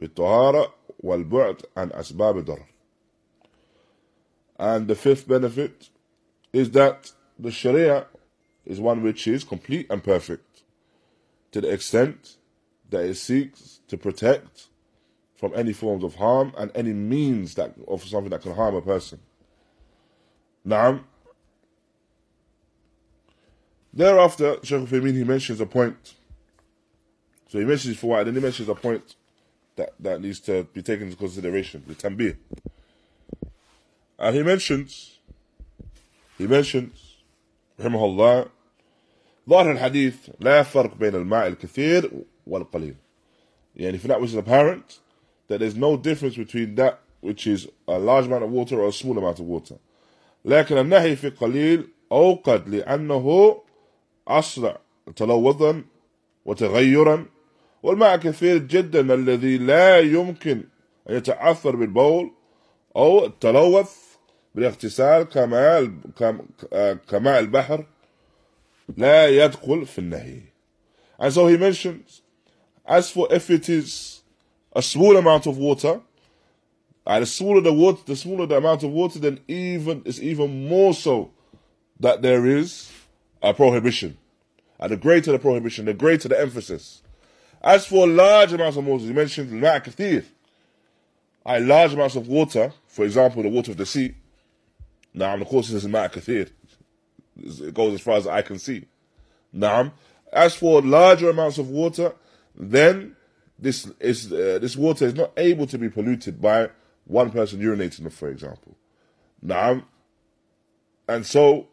بالطهارة 0.02 0.73
والبعد 0.99 1.62
عن 1.78 1.91
أسباب 1.91 2.38
الضرر. 2.38 2.65
And 4.60 4.88
the 4.88 4.95
fifth 4.95 5.28
benefit 5.28 5.89
is 6.52 6.71
that 6.71 7.12
the 7.39 7.52
Sharia 7.52 8.06
is 8.65 8.80
one 8.80 9.04
which 9.04 9.28
is 9.28 9.43
complete 9.43 9.88
and 9.89 10.04
perfect 10.04 10.63
to 11.52 11.62
the 11.62 11.69
extent 11.69 12.38
that 12.89 13.04
it 13.04 13.15
seeks 13.15 13.82
to 13.88 13.97
protect 13.97 14.67
from 15.36 15.52
any 15.56 15.73
forms 15.73 16.04
of 16.04 16.15
harm 16.15 16.54
and 16.58 16.71
any 16.76 16.93
means 16.93 17.56
that 17.56 17.73
of 17.88 18.04
something 18.04 18.30
that 18.30 18.41
can 18.41 18.56
harm 18.56 18.76
a 18.76 18.82
person. 18.82 19.19
Naam. 20.65 21.04
Thereafter, 23.97 24.58
Shaykh 24.63 24.88
Uthaymeen 24.88 25.13
he 25.13 25.23
mentions 25.23 25.62
a 25.62 25.65
point. 25.65 26.13
So 27.47 27.60
he 27.60 27.65
mentions 27.65 27.97
for 27.97 28.08
why, 28.08 28.23
then 28.23 28.34
he 28.34 28.41
mentions 28.41 28.67
a 28.67 28.73
point 28.73 29.15
that, 29.76 29.93
that 29.99 30.21
needs 30.21 30.39
to 30.41 30.63
be 30.73 30.82
taken 30.82 31.06
into 31.06 31.17
consideration, 31.17 31.84
the 31.88 31.93
tanbih. 31.93 32.36
And 34.17 34.36
he 34.36 34.41
mentions, 34.41 35.19
he 36.38 36.47
mentions, 36.47 37.17
رحمه 37.80 38.02
الله, 38.02 38.49
ظاهر 39.47 39.78
الحديث 39.78 40.15
لا 40.39 40.63
فرق 40.63 40.95
بين 40.97 41.15
الماء 41.15 41.47
الكثير 41.47 42.12
والقليل. 42.47 42.95
يعني 43.78 43.99
for 43.99 44.08
that 44.08 44.21
which 44.21 44.32
is 44.32 44.38
apparent, 44.38 44.99
that 45.47 45.60
there's 45.60 45.76
no 45.76 45.97
difference 45.97 46.36
between 46.36 46.76
that 46.76 46.99
which 47.21 47.45
is 47.45 47.67
a 47.88 47.99
large 47.99 48.26
amount 48.26 48.43
of 48.43 48.49
water 48.49 48.80
or 48.80 48.88
a 48.88 48.93
small 48.93 49.17
amount 49.17 49.39
of 49.39 49.45
water. 49.45 49.76
لكن 50.45 50.78
النهي 50.78 51.15
في 51.15 51.30
قليل 51.30 51.88
أوقد 52.12 52.69
لأنه 52.69 53.62
أسرع 54.29 54.79
تلوثا 55.17 55.85
وتغيرا 56.45 57.27
والماء 57.83 58.17
كثير 58.17 58.59
جدا 58.59 59.14
الذي 59.14 59.59
لا 59.59 59.99
يمكن 60.01 60.64
أن 61.11 61.17
يتأثر 61.17 61.77
بالبول 61.77 62.31
أو 62.97 63.25
التلوث 63.27 63.93
بالاغتسال 64.55 65.23
كماء 65.23 65.85
كم- 66.19 66.47
آه، 66.73 66.93
كماء 66.93 67.38
البحر 67.41 67.87
لا 68.97 69.29
يدخل 69.29 69.87
في 69.87 69.99
النهي. 69.99 70.41
And 71.21 71.33
so 71.33 71.47
he 71.47 71.57
mentions, 71.57 72.23
as 72.87 73.11
for 73.11 73.27
if 73.33 73.51
it 73.51 73.69
is 73.69 74.23
a 74.75 74.83
small 74.83 75.17
amount 75.17 75.47
of 75.47 75.59
water, 75.59 76.01
and 77.07 77.23
the 77.23 77.27
smaller 77.27 77.61
the 77.61 77.73
water, 77.73 78.01
the 78.07 78.17
smaller 78.17 78.47
the 78.47 78.57
amount 78.57 78.83
of 78.85 78.91
water, 78.91 79.19
then 79.19 79.41
even 79.49 80.03
it's 80.05 80.21
even 80.21 80.69
more 80.69 80.93
so 80.95 81.31
that 82.01 82.23
there 82.23 82.47
is 82.47 82.91
uh, 83.42 83.53
prohibition. 83.53 84.16
Uh, 84.81 84.88
the 84.88 84.96
greater 84.96 85.33
the 85.33 85.38
prohibition, 85.38 85.87
the 85.87 85.94
greater 85.94 86.29
the 86.29 86.40
emphasis. 86.40 87.03
As 87.62 87.87
for 87.87 88.07
large 88.07 88.53
amounts 88.53 88.77
of 88.77 88.87
water, 88.87 89.05
you 89.05 89.14
mentioned 89.14 89.51
Ma'a 89.51 90.24
Uh, 91.44 91.61
large 91.62 91.94
amounts 91.94 92.14
of 92.14 92.29
water, 92.29 92.72
for 92.87 93.05
example, 93.05 93.42
the 93.42 93.48
water 93.48 93.72
of 93.72 93.77
the 93.77 93.87
sea. 93.87 94.14
Now, 95.12 95.35
of 95.35 95.46
course, 95.48 95.68
this 95.68 95.85
is 95.85 95.90
Ma'a 95.90 96.51
It 97.37 97.74
goes 97.74 97.94
as 97.94 98.01
far 98.01 98.14
as 98.14 98.27
I 98.27 98.42
can 98.42 98.59
see. 98.59 98.87
Now, 99.53 99.92
as 100.33 100.55
for 100.55 100.83
larger 100.83 101.31
amounts 101.31 101.59
of 101.59 101.70
water, 101.70 102.12
then 102.55 103.16
this 103.59 103.90
is 103.98 104.33
uh, 104.33 104.59
this 104.61 104.77
water 104.77 105.07
is 105.07 105.14
not 105.14 105.33
able 105.37 105.66
to 105.66 105.79
be 105.79 105.88
polluted 105.88 106.40
by 106.40 106.70
one 107.07 107.31
person 107.31 107.61
urinating, 107.61 108.12
for 108.12 108.29
example. 108.29 108.77
Now, 109.42 109.83
and 111.09 111.27
so 111.27 111.68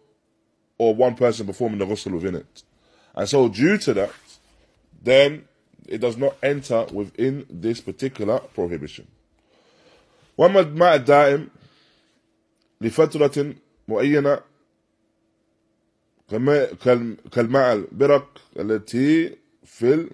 or 0.79 0.95
one 0.95 1.15
person 1.15 1.47
performing 1.47 1.79
the 1.79 1.87
ghusl 1.87 2.13
within 2.13 2.35
it. 2.37 2.63
And 3.15 3.29
so, 3.29 3.49
due 3.49 3.77
to 3.79 3.95
that, 3.95 4.11
then 5.03 5.45
it 5.89 6.01
does 6.01 6.17
not 6.17 6.37
enter 6.43 6.87
within 6.93 7.47
this 7.51 7.81
particular 7.81 8.39
prohibition. 8.55 9.07
وأما 10.39 10.61
الماء 10.61 10.95
الدائم 10.95 11.49
لفترة 12.81 13.55
معينة 13.89 14.41
كما- 16.31 16.73
كالم- 16.75 17.17
كالماء 17.33 17.73
البرق 17.75 18.41
التي 18.61 19.37
في 19.65 20.09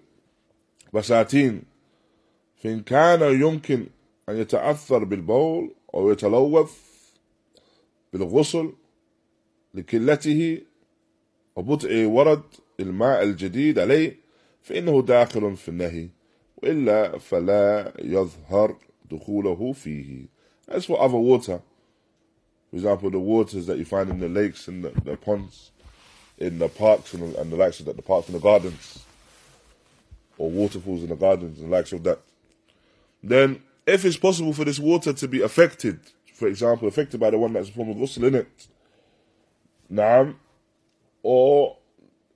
البساتين 0.95 1.63
فإن 2.63 2.81
كان 2.83 3.41
يمكن 3.41 3.87
أن 4.29 4.37
يتأثر 4.37 5.05
بالبول 5.05 5.75
أو 5.95 6.11
يتلوث 6.13 6.73
بالغسل 8.13 8.73
لقلته 9.75 10.61
وبطء 11.57 12.05
ورد 12.05 12.43
الماء 12.81 13.23
الجديد 13.23 13.79
عليه 13.79 14.17
فإنه 14.63 15.03
داخل 15.03 15.57
في 15.57 15.69
النهي 15.69 16.09
وإلا 16.57 17.19
فلا 17.19 17.93
يظهر 17.99 18.77
دخوله 19.11 19.73
فيه 19.73 20.29
As 20.69 20.85
for 20.85 21.01
other 21.01 21.17
water, 21.17 21.61
for 22.71 22.77
example, 22.77 23.09
the 23.11 23.21
waters 23.21 23.67
that 23.67 23.79
you 23.79 23.85
find 23.85 24.11
in 24.11 24.19
the 24.19 24.29
lakes 24.29 24.67
and 24.67 24.85
the, 24.85 24.91
the 25.05 25.17
ponds, 25.17 25.71
in 26.39 26.59
the 26.59 26.69
parks 26.69 27.15
and 27.15 27.23
the, 27.23 27.41
and 27.41 27.53
the 27.53 27.57
likes 27.57 27.79
of 27.79 27.87
that, 27.87 27.95
the 27.95 28.03
parks 28.03 28.27
and 28.27 28.35
the 28.35 28.41
gardens, 28.41 29.05
or 30.39 30.51
waterfalls 30.51 31.03
in 31.05 31.09
the 31.09 31.15
gardens 31.15 31.61
and 31.61 31.69
the 31.69 31.77
likes 31.77 31.93
of 31.93 32.03
that, 32.03 32.19
then 33.23 33.63
if 33.87 34.05
it's 34.05 34.17
possible 34.17 34.53
for 34.53 34.65
this 34.65 34.81
water 34.81 35.13
to 35.13 35.29
be 35.29 35.41
affected, 35.41 36.01
for 36.35 36.49
example, 36.49 36.89
affected 36.89 37.21
by 37.21 37.31
the 37.31 37.39
one 37.39 37.53
that's 37.53 37.69
a 37.69 37.73
form 37.73 37.91
of 37.91 37.97
ghusl 37.97 38.27
in 38.27 38.35
it, 38.35 38.67
naam, 39.92 40.36
or 41.24 41.78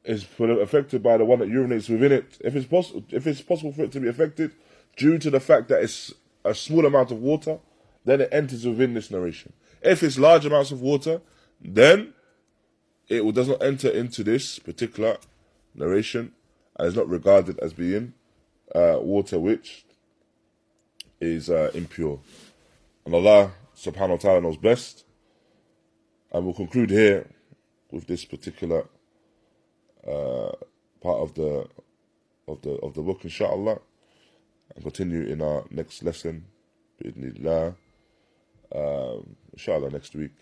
is 0.04 0.26
affected 0.39 1.02
by 1.02 1.18
the 1.18 1.26
one 1.26 1.39
that 1.39 1.50
urinates 1.50 1.89
within 1.89 2.12
it, 2.12 2.38
if 2.41 2.56
it's 2.56 2.68
possible, 2.68 3.04
if 3.10 3.26
it's 3.26 3.41
possible 3.41 3.72
for 3.72 3.84
it 3.84 3.91
to 3.91 4.00
be 4.00 4.08
affected 4.08 4.52
due 4.96 5.18
to 5.18 5.30
the 5.30 5.39
fact 5.39 5.68
that 5.70 5.82
it's 5.82 6.13
a 6.44 6.54
small 6.54 6.86
amount 6.86 7.12
of 7.12 7.20
water, 7.20 7.60
then 8.06 8.22
it 8.22 8.30
enters 8.32 8.65
within 8.65 8.94
this 8.94 9.10
narration. 9.10 9.52
If 9.82 10.04
it's 10.04 10.18
large 10.18 10.46
amounts 10.46 10.72
of 10.72 10.82
water, 10.82 11.22
then 11.60 12.13
it 13.08 13.34
does 13.34 13.48
not 13.48 13.62
enter 13.63 13.89
into 13.89 14.24
this 14.24 14.60
particular 14.60 15.18
narration 15.74 16.34
and 16.78 16.88
is 16.88 16.96
not 16.96 17.10
regarded 17.10 17.60
as 17.60 17.74
being 17.74 18.13
uh, 18.74 18.98
water 19.00 19.39
which 19.39 19.86
is 21.20 21.50
uh, 21.50 21.72
impure. 21.74 22.20
And 23.06 23.13
Allah 23.13 23.52
subhanahu 23.76 24.10
wa 24.10 24.18
ta'ala 24.18 24.41
knows 24.41 24.58
best. 24.58 25.06
And 26.32 26.46
we'll 26.46 26.54
conclude 26.54 26.89
here 26.89 27.28
with 27.95 28.05
this 28.08 28.25
particular 28.25 28.81
uh, 30.05 30.51
part 31.01 31.19
of 31.25 31.34
the 31.34 31.51
of 32.47 32.62
the 32.62 32.73
of 32.86 32.93
the 32.93 33.01
book, 33.01 33.23
inshallah, 33.23 33.79
and 34.75 34.84
continue 34.84 35.23
in 35.34 35.41
our 35.41 35.63
next 35.71 36.03
lesson. 36.03 36.45
Bi-idhnillah. 36.99 37.75
Um, 38.75 39.36
inshallah 39.53 39.89
next 39.89 40.13
week. 40.15 40.36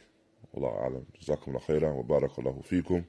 والله 0.54 0.70
أعلم 0.70 1.06
جزاكم 1.22 1.52
الله 1.52 1.60
خيرا 1.60 1.90
وبارك 1.90 2.40
الله 2.40 2.62
فيكم 2.62 3.04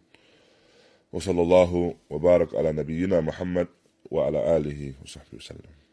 وصلى 1.12 1.42
الله 1.42 1.94
وبارك 2.10 2.54
على 2.54 2.72
نبينا 2.72 3.20
محمد 3.20 3.68
وعلى 4.10 4.56
آله 4.56 4.94
وصحبه 5.02 5.36
وسلم 5.36 5.83